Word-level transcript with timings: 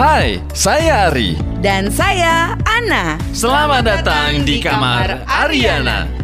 Hai, 0.00 0.40
saya 0.56 1.12
Ari. 1.12 1.36
Dan 1.60 1.92
saya 1.92 2.56
Ana. 2.64 3.20
Selamat 3.36 3.84
datang 3.84 4.48
di 4.48 4.56
kamar 4.56 5.28
Ariana. 5.28 6.19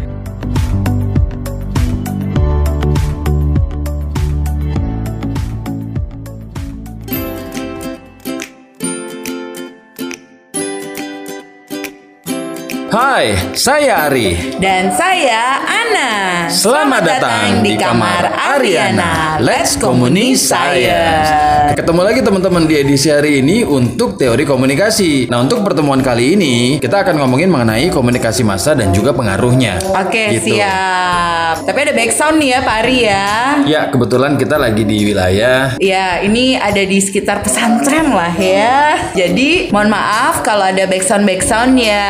Hai, 12.97 13.37
saya 13.53 14.09
Ari. 14.09 14.57
Dan 14.57 14.89
saya 14.89 15.61
Ana. 15.69 16.49
Selamat, 16.49 17.05
datang, 17.05 17.61
di 17.61 17.77
kamar 17.77 18.33
Ariana. 18.33 19.37
Let's 19.37 19.77
Community 19.77 20.33
Science. 20.33 21.77
Ketemu 21.77 22.01
lagi 22.01 22.25
teman-teman 22.25 22.65
di 22.65 22.81
edisi 22.81 23.13
hari 23.13 23.45
ini 23.45 23.69
untuk 23.69 24.17
teori 24.17 24.49
komunikasi. 24.49 25.29
Nah, 25.29 25.45
untuk 25.45 25.61
pertemuan 25.61 26.01
kali 26.01 26.41
ini 26.41 26.81
kita 26.81 27.05
akan 27.05 27.21
ngomongin 27.21 27.53
mengenai 27.53 27.93
komunikasi 27.93 28.49
massa 28.49 28.73
dan 28.73 28.97
juga 28.97 29.13
pengaruhnya. 29.13 29.77
Oke, 29.93 30.41
Gitu. 30.41 30.57
siap. 30.57 31.69
Tapi 31.69 31.79
ada 31.85 31.93
background 31.93 32.37
nih 32.41 32.49
ya 32.49 32.59
Pak 32.65 32.77
Ari 32.81 32.97
ya. 33.05 33.29
Ya, 33.69 33.81
kebetulan 33.93 34.41
kita 34.41 34.57
lagi 34.57 34.89
di 34.89 35.05
wilayah 35.05 35.77
Ya, 35.77 36.25
ini 36.25 36.57
ada 36.57 36.81
di 36.81 36.97
sekitar 36.97 37.45
pesantren 37.45 38.09
lah 38.09 38.33
ya. 38.41 38.97
Jadi, 39.13 39.69
mohon 39.69 39.93
maaf 39.93 40.41
kalau 40.41 40.65
ada 40.65 40.89
backsound-backsound 40.89 41.77
ya. 41.77 42.09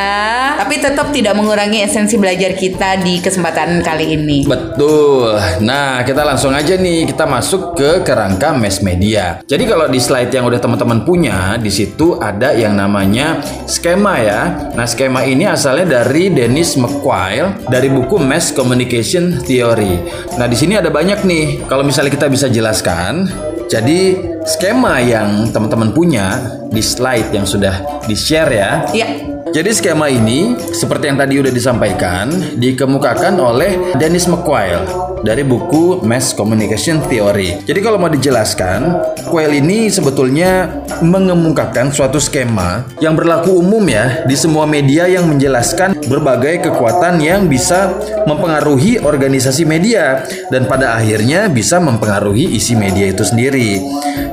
Tapi 0.62 0.75
tetap 0.78 1.10
tidak 1.10 1.34
mengurangi 1.36 1.82
esensi 1.82 2.16
belajar 2.16 2.54
kita 2.56 3.00
di 3.02 3.20
kesempatan 3.20 3.80
kali 3.82 4.16
ini. 4.16 4.38
Betul. 4.46 5.36
Nah, 5.64 6.02
kita 6.06 6.22
langsung 6.22 6.54
aja 6.54 6.78
nih 6.78 7.08
kita 7.08 7.24
masuk 7.28 7.76
ke 7.76 7.90
kerangka 8.06 8.56
mass 8.56 8.80
media. 8.80 9.40
Jadi 9.44 9.64
kalau 9.68 9.86
di 9.90 10.00
slide 10.00 10.32
yang 10.32 10.46
udah 10.46 10.60
teman-teman 10.62 11.02
punya, 11.02 11.56
di 11.60 11.68
situ 11.68 12.16
ada 12.20 12.56
yang 12.56 12.76
namanya 12.76 13.40
skema 13.68 14.20
ya. 14.22 14.72
Nah, 14.72 14.86
skema 14.86 15.26
ini 15.26 15.44
asalnya 15.44 16.00
dari 16.02 16.32
Dennis 16.32 16.78
McQuail 16.78 17.68
dari 17.68 17.88
buku 17.92 18.16
Mass 18.20 18.52
Communication 18.54 19.42
Theory. 19.44 20.00
Nah, 20.40 20.46
di 20.46 20.56
sini 20.56 20.78
ada 20.78 20.88
banyak 20.88 21.26
nih. 21.26 21.66
Kalau 21.66 21.82
misalnya 21.82 22.12
kita 22.12 22.26
bisa 22.30 22.46
jelaskan, 22.46 23.28
jadi 23.66 24.14
skema 24.46 25.02
yang 25.02 25.50
teman-teman 25.50 25.90
punya 25.90 26.38
di 26.70 26.78
slide 26.78 27.34
yang 27.34 27.42
sudah 27.42 28.06
di-share 28.06 28.50
ya. 28.54 28.70
Ya, 28.94 29.08
Jadi 29.46 29.70
skema 29.70 30.10
ini 30.10 30.58
seperti 30.74 31.06
yang 31.06 31.18
tadi 31.22 31.38
udah 31.38 31.54
disampaikan 31.54 32.26
dikemukakan 32.58 33.38
oleh 33.38 33.94
Dennis 33.94 34.26
McQuail 34.26 35.06
dari 35.22 35.46
buku 35.46 36.02
Mass 36.02 36.34
Communication 36.34 36.98
Theory. 37.06 37.62
Jadi 37.62 37.78
kalau 37.78 37.98
mau 37.98 38.10
dijelaskan, 38.10 39.02
Quail 39.30 39.58
ini 39.58 39.86
sebetulnya 39.86 40.82
mengemukakan 41.02 41.90
suatu 41.90 42.18
skema 42.18 42.86
yang 43.02 43.14
berlaku 43.14 43.58
umum 43.58 43.82
ya 43.86 44.22
di 44.26 44.34
semua 44.38 44.66
media 44.66 45.10
yang 45.10 45.26
menjelaskan 45.30 45.98
berbagai 46.06 46.70
kekuatan 46.70 47.22
yang 47.22 47.50
bisa 47.50 47.94
mempengaruhi 48.26 49.02
organisasi 49.02 49.62
media 49.62 50.26
dan 50.50 50.70
pada 50.70 50.98
akhirnya 50.98 51.50
bisa 51.50 51.82
mempengaruhi 51.82 52.54
isi 52.54 52.78
media 52.78 53.10
itu 53.10 53.22
sendiri. 53.22 53.82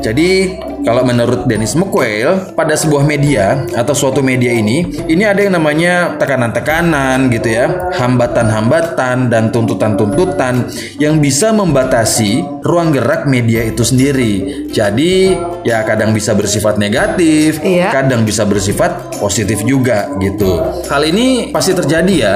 Jadi 0.01 0.57
kalau 0.83 1.07
menurut 1.07 1.47
Dennis 1.47 1.79
McQuail, 1.79 2.53
pada 2.59 2.75
sebuah 2.75 3.07
media 3.07 3.63
atau 3.71 3.95
suatu 3.95 4.19
media 4.19 4.51
ini, 4.51 4.83
ini 5.07 5.23
ada 5.23 5.39
yang 5.39 5.55
namanya 5.55 6.19
tekanan-tekanan 6.19 7.31
gitu 7.31 7.55
ya, 7.55 7.89
hambatan-hambatan 7.95 9.31
dan 9.31 9.49
tuntutan-tuntutan 9.55 10.67
yang 10.99 11.23
bisa 11.23 11.55
membatasi 11.55 12.43
ruang 12.67 12.91
gerak 12.91 13.23
media 13.31 13.63
itu 13.63 13.87
sendiri. 13.87 14.67
Jadi, 14.75 15.39
ya 15.63 15.87
kadang 15.87 16.11
bisa 16.11 16.35
bersifat 16.35 16.75
negatif, 16.75 17.63
Iya. 17.63 17.95
kadang 17.95 18.27
bisa 18.27 18.43
bersifat 18.43 19.15
positif 19.23 19.63
juga 19.63 20.11
gitu. 20.19 20.59
Hal 20.91 21.07
ini 21.07 21.55
pasti 21.55 21.71
terjadi 21.71 22.13
ya, 22.13 22.35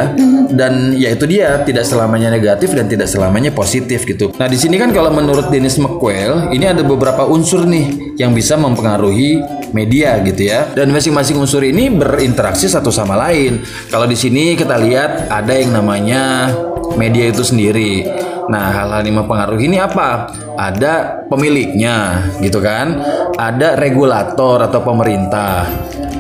dan 0.55 0.95
ya 0.95 1.11
itu 1.11 1.27
dia 1.27 1.67
tidak 1.67 1.83
selamanya 1.83 2.31
negatif 2.31 2.71
dan 2.71 2.87
tidak 2.87 3.11
selamanya 3.11 3.51
positif 3.51 4.07
gitu. 4.07 4.31
Nah, 4.39 4.47
di 4.47 4.55
sini 4.55 4.79
kan 4.79 4.95
kalau 4.95 5.11
menurut 5.11 5.51
Dennis 5.51 5.75
McQuail, 5.75 6.55
ini 6.55 6.63
ada 6.63 6.85
beberapa 6.85 7.27
unsur 7.27 7.67
nih 7.67 8.15
yang 8.15 8.36
bisa 8.37 8.53
mempengaruhi 8.53 9.41
media 9.73 10.21
gitu 10.21 10.45
ya. 10.53 10.69
Dan 10.77 10.93
masing-masing 10.93 11.41
unsur 11.41 11.65
ini 11.65 11.89
berinteraksi 11.89 12.69
satu 12.69 12.93
sama 12.93 13.17
lain. 13.17 13.65
Kalau 13.89 14.05
di 14.05 14.13
sini 14.13 14.53
kita 14.53 14.77
lihat 14.77 15.33
ada 15.33 15.57
yang 15.57 15.73
namanya 15.73 16.53
media 16.93 17.33
itu 17.33 17.41
sendiri. 17.41 18.05
Nah, 18.47 18.71
hal-hal 18.71 19.03
yang 19.03 19.25
mempengaruhi 19.25 19.67
ini 19.67 19.75
apa? 19.75 20.31
Ada 20.55 21.25
pemiliknya, 21.27 22.23
gitu 22.39 22.63
kan? 22.63 23.03
Ada 23.35 23.75
regulator 23.75 24.63
atau 24.63 24.79
pemerintah. 24.79 25.67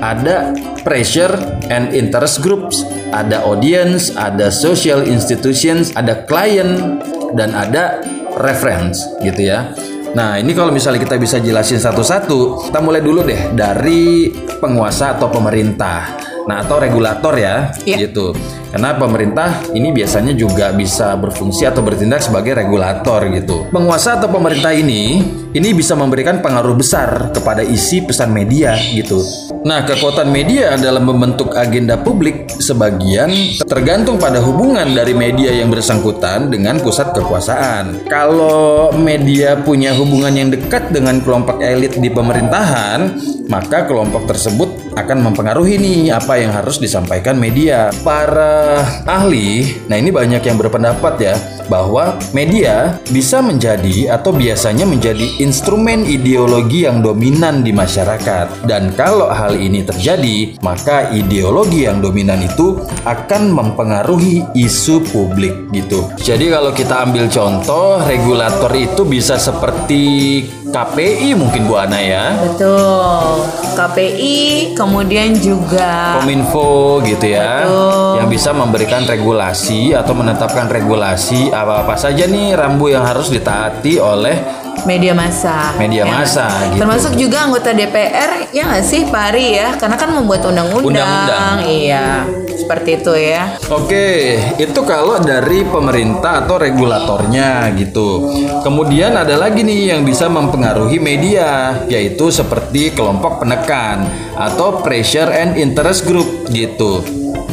Ada 0.03 0.51
pressure 0.83 1.63
and 1.71 1.95
interest 1.95 2.43
groups, 2.43 2.83
ada 3.15 3.47
audience, 3.47 4.11
ada 4.19 4.51
social 4.51 5.07
institutions, 5.07 5.95
ada 5.95 6.27
client, 6.27 6.99
dan 7.39 7.55
ada 7.55 8.03
reference, 8.43 8.99
gitu 9.23 9.47
ya. 9.47 9.71
Nah, 10.17 10.41
ini 10.41 10.57
kalau 10.57 10.73
misalnya 10.73 10.97
kita 10.97 11.21
bisa 11.21 11.37
jelasin 11.37 11.77
satu-satu, 11.77 12.65
kita 12.65 12.81
mulai 12.81 13.05
dulu 13.05 13.21
deh 13.21 13.53
dari 13.53 14.33
penguasa 14.57 15.13
atau 15.13 15.29
pemerintah. 15.29 16.17
Nah, 16.49 16.65
atau 16.65 16.81
regulator 16.81 17.37
ya, 17.37 17.69
Iya. 17.85 18.09
gitu. 18.09 18.33
Karena 18.73 18.97
pemerintah 18.97 19.61
ini 19.77 19.93
biasanya 19.93 20.33
juga 20.33 20.73
bisa 20.73 21.13
berfungsi 21.19 21.69
atau 21.69 21.85
bertindak 21.85 22.25
sebagai 22.25 22.57
regulator 22.57 23.29
gitu. 23.29 23.69
Penguasa 23.69 24.17
atau 24.17 24.31
pemerintah 24.31 24.73
ini 24.73 25.21
ini 25.53 25.69
bisa 25.75 25.93
memberikan 25.93 26.41
pengaruh 26.41 26.73
besar 26.73 27.29
kepada 27.29 27.61
isi 27.61 28.01
pesan 28.01 28.33
media 28.33 28.73
gitu. 28.73 29.21
Nah, 29.67 29.83
kekuatan 29.83 30.31
media 30.31 30.79
dalam 30.79 31.11
membentuk 31.11 31.51
agenda 31.51 31.99
publik 31.99 32.47
sebagian 32.55 33.27
tergantung 33.67 34.15
pada 34.15 34.39
hubungan 34.39 34.95
dari 34.95 35.11
media 35.11 35.51
yang 35.51 35.67
bersangkutan 35.67 36.47
dengan 36.47 36.79
pusat 36.79 37.11
kekuasaan. 37.11 38.07
Kalau 38.07 38.95
media 38.95 39.59
punya 39.59 39.91
hubungan 39.91 40.31
yang 40.31 40.47
dekat 40.55 40.95
dengan 40.95 41.19
kelompok 41.19 41.59
elit 41.59 41.99
di 41.99 42.07
pemerintahan, 42.07 43.19
maka 43.51 43.83
kelompok 43.83 44.31
tersebut 44.31 44.95
akan 44.95 45.19
mempengaruhi 45.29 45.75
nih 45.75 46.15
apa 46.15 46.39
yang 46.39 46.55
harus 46.55 46.79
disampaikan 46.79 47.35
media. 47.35 47.91
Para 48.07 48.87
ahli, 49.03 49.83
nah 49.91 49.99
ini 49.99 50.15
banyak 50.15 50.47
yang 50.47 50.55
berpendapat 50.55 51.13
ya 51.19 51.35
bahwa 51.67 52.15
media 52.31 52.97
bisa 53.11 53.43
menjadi 53.43 54.15
atau 54.15 54.31
biasanya 54.31 54.87
menjadi 54.87 55.43
instrumen 55.43 56.07
ideologi 56.07 56.87
yang 56.87 57.03
dominan 57.03 57.61
di 57.61 57.75
masyarakat. 57.75 58.63
Dan 58.63 58.95
kalau 58.95 59.27
hal 59.27 59.56
ini 59.57 59.81
terjadi, 59.81 60.61
maka 60.61 61.09
ideologi 61.11 61.89
yang 61.89 61.99
dominan 61.99 62.45
itu 62.45 62.79
akan 63.03 63.51
mempengaruhi 63.51 64.45
isu 64.53 65.01
publik 65.09 65.73
gitu. 65.73 66.07
Jadi 66.21 66.53
kalau 66.53 66.71
kita 66.71 67.01
ambil 67.03 67.25
contoh, 67.27 67.99
regulator 68.05 68.71
itu 68.77 69.01
bisa 69.03 69.41
seperti 69.41 70.45
KPI 70.67 71.33
mungkin 71.33 71.65
Bu 71.65 71.79
Ana 71.79 71.99
ya. 71.99 72.35
betul. 72.37 73.47
KPI, 73.77 74.73
kemudian 74.73 75.37
juga 75.37 76.17
Kominfo 76.19 76.99
gitu 77.05 77.29
ya 77.29 77.63
Betul. 77.63 78.11
yang 78.19 78.27
bisa 78.27 78.49
memberikan 78.51 79.05
regulasi 79.05 79.93
atau 79.93 80.17
menetapkan 80.17 80.65
regulasi 80.65 81.53
apa-apa 81.53 81.93
saja 81.93 82.25
nih 82.25 82.57
rambu 82.57 82.89
yang 82.89 83.05
harus 83.05 83.29
ditaati 83.29 84.01
oleh 84.01 84.66
media 84.85 85.13
massa. 85.15 85.73
Media 85.79 86.03
Ya. 86.05 86.11
massa, 86.11 86.47
gitu. 86.69 86.79
Termasuk 86.83 87.13
juga 87.17 87.47
anggota 87.47 87.73
DPR 87.73 88.51
ya 88.53 88.63
nggak 88.69 88.85
sih 88.85 89.07
Pak 89.09 89.23
Ari 89.33 89.47
ya? 89.57 89.67
Karena 89.79 89.95
kan 89.97 90.09
membuat 90.13 90.45
undang-undang. 90.45 90.85
Undang-undang. 90.85 91.55
Iya, 91.65 92.07
seperti 92.53 92.89
itu 93.01 93.13
ya. 93.15 93.57
Oke, 93.71 94.37
itu 94.59 94.79
kalau 94.85 95.17
dari 95.23 95.63
pemerintah 95.65 96.45
atau 96.45 96.59
regulatornya 96.61 97.71
gitu. 97.79 98.29
Kemudian 98.61 99.15
ada 99.15 99.35
lagi 99.39 99.63
nih 99.63 99.95
yang 99.95 100.01
bisa 100.03 100.27
mempengaruhi 100.27 100.99
media, 100.99 101.81
yaitu 101.87 102.29
seperti 102.29 102.91
kelompok 102.93 103.41
penekan 103.41 104.05
atau 104.35 104.83
pressure 104.83 105.31
and 105.31 105.55
interest 105.57 106.05
group 106.05 106.27
gitu. 106.51 107.01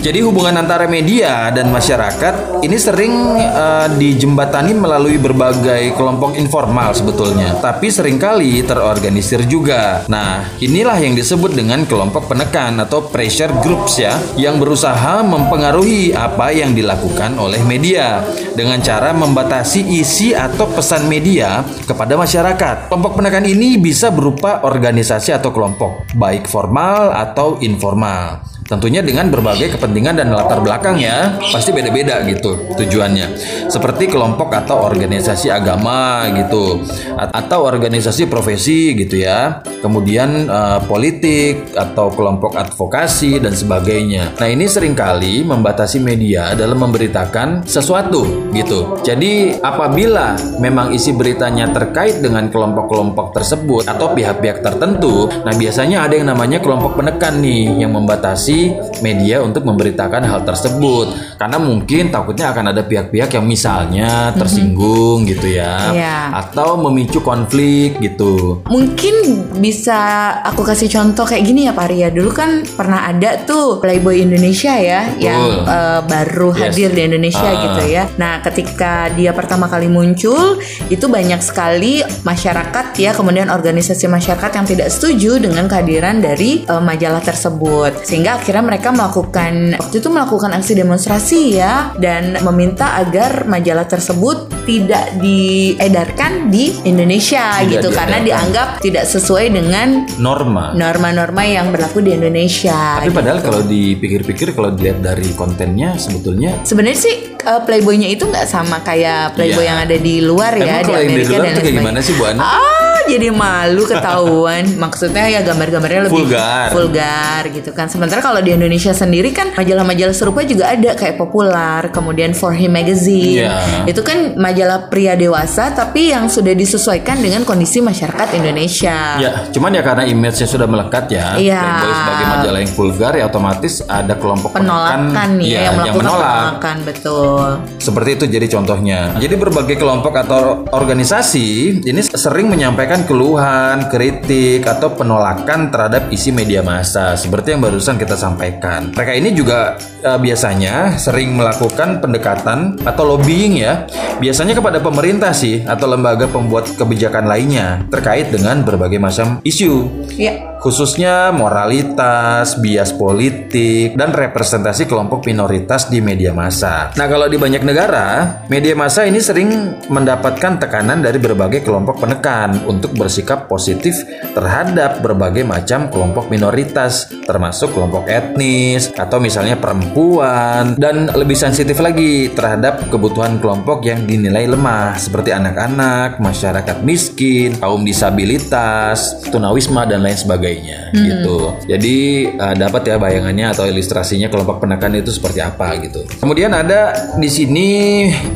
Jadi 0.04 0.20
hubungan 0.20 0.60
antara 0.60 0.84
media 0.84 1.48
dan 1.48 1.72
masyarakat 1.72 2.60
ini 2.60 2.76
sering 2.76 3.40
eh, 3.40 3.88
dijembatani 3.88 4.76
melalui 4.76 5.16
berbagai 5.16 5.96
kelompok 5.96 6.36
informal 6.36 6.92
sebetulnya, 6.92 7.56
tapi 7.64 7.88
sering 7.88 8.20
kali 8.20 8.60
terorganisir 8.68 9.48
juga. 9.48 10.04
Nah, 10.12 10.44
inilah 10.60 11.00
yang 11.00 11.16
disebut 11.16 11.56
dengan 11.56 11.88
kelompok 11.88 12.28
penekan 12.28 12.84
atau 12.84 13.08
pressure 13.08 13.48
groups 13.64 13.96
ya, 13.96 14.20
yang 14.36 14.60
berusaha 14.60 15.24
mempengaruhi 15.24 16.12
apa 16.12 16.52
yang 16.52 16.76
dilakukan 16.76 17.40
oleh 17.40 17.64
media 17.64 18.20
dengan 18.52 18.84
cara 18.84 19.16
membatasi 19.16 19.88
isi 19.88 20.36
atau 20.36 20.68
pesan 20.68 21.08
media 21.08 21.64
kepada 21.88 22.12
masyarakat. 22.20 22.92
Kelompok 22.92 23.24
penekan 23.24 23.48
ini 23.48 23.80
bisa 23.80 24.12
berupa 24.12 24.60
organisasi 24.68 25.32
atau 25.32 25.48
kelompok, 25.48 26.12
baik 26.12 26.44
formal 26.44 27.08
atau 27.08 27.56
informal. 27.64 28.53
Tentunya 28.64 29.05
dengan 29.05 29.28
berbagai 29.28 29.76
kepentingan 29.76 30.16
dan 30.25 30.32
latar 30.32 30.64
belakang 30.64 30.96
ya, 30.96 31.37
pasti 31.52 31.69
beda-beda 31.69 32.25
gitu 32.25 32.72
tujuannya. 32.81 33.37
Seperti 33.69 34.08
kelompok 34.08 34.56
atau 34.56 34.88
organisasi 34.88 35.52
agama 35.52 36.25
gitu, 36.32 36.81
atau 37.12 37.69
organisasi 37.69 38.25
profesi 38.25 38.96
gitu 38.96 39.20
ya. 39.20 39.61
Kemudian 39.84 40.49
uh, 40.49 40.81
politik 40.88 41.76
atau 41.76 42.08
kelompok 42.08 42.56
advokasi 42.56 43.37
dan 43.37 43.52
sebagainya. 43.52 44.32
Nah 44.40 44.49
ini 44.49 44.64
sering 44.64 44.96
kali 44.96 45.44
membatasi 45.44 46.00
media 46.00 46.56
dalam 46.56 46.81
memberitakan 46.81 47.69
sesuatu 47.69 48.49
gitu. 48.56 48.96
Jadi 49.05 49.60
apabila 49.60 50.40
memang 50.56 50.96
isi 50.96 51.12
beritanya 51.12 51.69
terkait 51.69 52.25
dengan 52.25 52.49
kelompok-kelompok 52.49 53.37
tersebut 53.37 53.84
atau 53.84 54.17
pihak-pihak 54.17 54.64
tertentu, 54.64 55.28
nah 55.44 55.52
biasanya 55.52 56.08
ada 56.08 56.17
yang 56.17 56.32
namanya 56.32 56.64
kelompok 56.64 56.96
penekan 56.96 57.44
nih 57.44 57.84
yang 57.84 57.93
membatasi 57.93 58.53
media 59.00 59.40
untuk 59.42 59.66
memberitakan 59.66 60.22
hal 60.24 60.40
tersebut 60.46 61.36
karena 61.40 61.58
mungkin 61.58 62.08
takutnya 62.08 62.54
akan 62.54 62.70
ada 62.70 62.82
pihak-pihak 62.86 63.30
yang 63.34 63.46
misalnya 63.46 64.30
mhm. 64.30 64.36
tersinggung 64.38 65.18
mm-hmm. 65.24 65.32
gitu 65.36 65.46
ya 65.56 65.74
yeah. 65.92 66.24
atau 66.32 66.78
memicu 66.78 67.20
konflik 67.20 67.98
gitu 67.98 68.62
mungkin 68.68 69.46
bisa 69.58 70.30
aku 70.44 70.62
kasih 70.62 70.88
contoh 70.90 71.26
kayak 71.26 71.44
gini 71.44 71.66
ya 71.66 71.72
Pak 71.72 71.86
Ria 71.90 72.08
dulu 72.12 72.30
kan 72.30 72.62
pernah 72.64 73.08
ada 73.08 73.42
tuh 73.42 73.82
Playboy 73.82 74.22
Indonesia 74.22 74.76
ya 74.78 75.10
Betul. 75.10 75.24
yang 75.24 75.42
uh, 75.66 76.00
baru 76.04 76.50
yes. 76.54 76.60
hadir 76.70 76.90
di 76.92 77.02
Indonesia 77.06 77.48
uh. 77.48 77.60
gitu 77.60 77.82
ya 77.90 78.04
nah 78.20 78.40
ketika 78.44 79.10
dia 79.12 79.32
pertama 79.34 79.66
kali 79.66 79.90
muncul 79.90 80.60
itu 80.88 81.06
banyak 81.08 81.40
sekali 81.40 82.04
masyarakat 82.22 82.94
ya 82.98 83.10
kemudian 83.16 83.48
organisasi 83.50 84.06
masyarakat 84.06 84.50
yang 84.54 84.66
tidak 84.66 84.88
setuju 84.92 85.40
dengan 85.40 85.66
kehadiran 85.66 86.20
dari 86.20 86.62
uh, 86.68 86.82
majalah 86.82 87.20
tersebut 87.24 88.04
sehingga 88.04 88.44
akhirnya 88.44 88.76
mereka 88.76 88.93
melakukan 88.93 89.81
waktu 89.81 90.05
itu 90.05 90.08
melakukan 90.12 90.52
aksi 90.52 90.76
demonstrasi 90.76 91.56
ya 91.56 91.96
dan 91.96 92.37
meminta 92.44 93.00
agar 93.00 93.49
majalah 93.49 93.88
tersebut 93.88 94.52
tidak 94.69 95.17
diedarkan 95.17 96.52
di 96.52 96.76
Indonesia 96.85 97.64
tidak 97.64 97.73
gitu 97.73 97.88
karena 97.96 98.20
dianggap 98.20 98.85
tidak 98.85 99.08
sesuai 99.08 99.49
dengan 99.49 100.05
norma 100.20 100.76
norma-norma 100.76 101.41
yang 101.49 101.73
berlaku 101.73 102.05
di 102.05 102.12
Indonesia. 102.12 103.00
Tapi 103.00 103.08
gitu. 103.08 103.17
padahal 103.17 103.41
kalau 103.41 103.64
dipikir-pikir 103.64 104.52
kalau 104.52 104.76
dilihat 104.76 105.00
dari 105.00 105.32
kontennya 105.32 105.96
sebetulnya 105.96 106.61
sebenarnya 106.69 107.00
sih 107.00 107.17
uh, 107.49 107.64
Playboynya 107.64 108.12
itu 108.12 108.29
nggak 108.29 108.44
sama 108.44 108.85
kayak 108.85 109.41
Playboy 109.41 109.64
ya. 109.64 109.69
yang 109.73 109.79
ada 109.88 109.96
di 109.96 110.20
luar 110.20 110.52
ya 110.61 110.85
di 110.85 110.93
Amerika 110.93 111.32
di 111.32 111.41
luar 111.41 111.49
dan 111.49 111.55
kayak 111.64 111.76
gimana 111.81 111.99
sih 112.05 112.12
Bu 112.12 112.29
Ana? 112.29 112.41
Ah, 112.44 112.83
jadi 113.08 113.28
malu 113.30 113.84
ketahuan. 113.86 114.64
Maksudnya 114.76 115.24
ya 115.28 115.40
gambar-gambarnya 115.44 116.08
lebih 116.08 116.26
vulgar. 116.26 116.68
vulgar 116.72 117.42
gitu 117.52 117.70
kan. 117.72 117.86
Sementara 117.88 118.20
kalau 118.20 118.40
di 118.40 118.54
Indonesia 118.54 118.92
sendiri 118.94 119.30
kan 119.30 119.52
majalah-majalah 119.56 120.14
serupa 120.16 120.42
juga 120.44 120.72
ada 120.72 120.96
kayak 120.96 121.16
popular, 121.18 121.90
kemudian 121.90 122.32
For 122.32 122.52
Him 122.54 122.76
Magazine. 122.76 123.46
Yeah. 123.46 123.88
Itu 123.88 124.04
kan 124.06 124.38
majalah 124.38 124.88
pria 124.92 125.14
dewasa 125.18 125.72
tapi 125.72 126.12
yang 126.12 126.28
sudah 126.30 126.52
disesuaikan 126.54 127.20
dengan 127.20 127.42
kondisi 127.42 127.80
masyarakat 127.80 128.28
Indonesia. 128.36 129.18
Ya, 129.18 129.46
cuman 129.50 129.74
ya 129.74 129.82
karena 129.82 130.04
image-nya 130.06 130.48
sudah 130.48 130.66
melekat 130.68 131.10
ya. 131.10 131.36
Yeah. 131.38 131.62
Playboy 131.62 131.92
sebagai 131.94 132.26
majalah 132.30 132.58
yang 132.60 132.72
vulgar 132.74 133.12
ya 133.14 133.24
otomatis 133.26 133.74
ada 133.86 134.14
kelompok 134.14 134.50
penolakan 134.54 135.28
ya, 135.40 135.48
ya 135.48 135.60
yang 135.70 135.74
yang 135.82 135.96
menolak. 135.98 136.60
penolakan 136.60 136.76
betul. 136.86 137.48
Seperti 137.80 138.10
itu 138.20 138.24
jadi 138.30 138.46
contohnya. 138.50 139.00
Jadi 139.18 139.34
berbagai 139.34 139.76
kelompok 139.80 140.14
atau 140.14 140.66
organisasi 140.70 141.80
ini 141.82 142.00
sering 142.04 142.46
menyampaikan 142.46 142.94
keluhan, 143.02 143.91
kritik 143.91 144.62
atau 144.62 144.94
penolakan 144.94 145.75
terhadap 145.75 146.06
isi 146.14 146.31
media 146.31 146.62
massa 146.62 147.19
seperti 147.19 147.58
yang 147.58 147.67
barusan 147.67 147.99
kita 147.99 148.14
sampaikan. 148.14 148.94
Mereka 148.94 149.12
ini 149.19 149.35
juga 149.35 149.75
uh, 150.06 150.19
biasanya 150.23 150.94
sering 150.94 151.35
melakukan 151.35 151.99
pendekatan 151.99 152.79
atau 152.87 153.02
lobbying 153.02 153.58
ya, 153.58 153.91
biasanya 154.23 154.55
kepada 154.55 154.79
pemerintah 154.79 155.35
sih 155.35 155.67
atau 155.67 155.91
lembaga 155.91 156.31
pembuat 156.31 156.70
kebijakan 156.79 157.26
lainnya 157.26 157.82
terkait 157.91 158.31
dengan 158.31 158.62
berbagai 158.62 159.02
macam 159.02 159.43
isu. 159.43 159.91
Ya 160.14 160.53
khususnya 160.64 161.28
moralitas, 161.28 162.56
bias 162.56 162.96
politik, 162.96 164.00
dan 164.00 164.16
representasi 164.16 164.88
kelompok 164.88 165.28
minoritas 165.28 165.93
di 165.93 166.00
media 166.00 166.32
massa. 166.32 166.88
Nah, 166.96 167.05
kalau 167.05 167.28
di 167.28 167.37
banyak 167.37 167.61
negara, 167.61 168.40
media 168.49 168.72
massa 168.72 169.05
ini 169.05 169.20
sering 169.20 169.76
mendapatkan 169.93 170.56
tekanan 170.56 171.05
dari 171.05 171.20
berbagai 171.20 171.69
kelompok 171.69 172.00
penekan 172.00 172.64
untuk 172.64 172.96
bersikap 172.96 173.44
positif 173.44 173.93
terhadap 174.32 175.05
berbagai 175.05 175.44
macam 175.44 175.93
kelompok 175.93 176.32
minoritas, 176.32 177.12
termasuk 177.28 177.76
kelompok 177.76 178.08
etnis 178.08 178.88
atau 178.96 179.20
misalnya 179.20 179.60
perempuan, 179.60 180.81
dan 180.81 181.12
lebih 181.12 181.37
sensitif 181.37 181.76
lagi 181.76 182.32
terhadap 182.32 182.88
kebutuhan 182.88 183.37
kelompok 183.37 183.84
yang 183.84 184.08
dinilai 184.08 184.49
lemah 184.49 184.96
seperti 184.96 185.28
anak-anak, 185.28 186.17
masyarakat 186.25 186.81
miskin, 186.81 187.52
kaum 187.60 187.84
disabilitas, 187.84 189.20
tunawisma 189.28 189.84
dan 189.84 190.00
lain 190.00 190.17
sebagainya 190.17 190.53
sebagainya 190.54 190.80
hmm. 190.94 191.04
gitu. 191.04 191.38
Jadi 191.66 191.96
uh, 192.38 192.54
dapat 192.54 192.82
ya 192.86 192.96
bayangannya 192.96 193.46
atau 193.50 193.64
ilustrasinya 193.66 194.30
kelompok 194.30 194.62
penekan 194.62 194.94
itu 194.94 195.10
seperti 195.10 195.42
apa 195.42 195.74
gitu. 195.82 196.06
Kemudian 196.22 196.54
ada 196.54 196.94
di 197.18 197.26
sini 197.26 197.68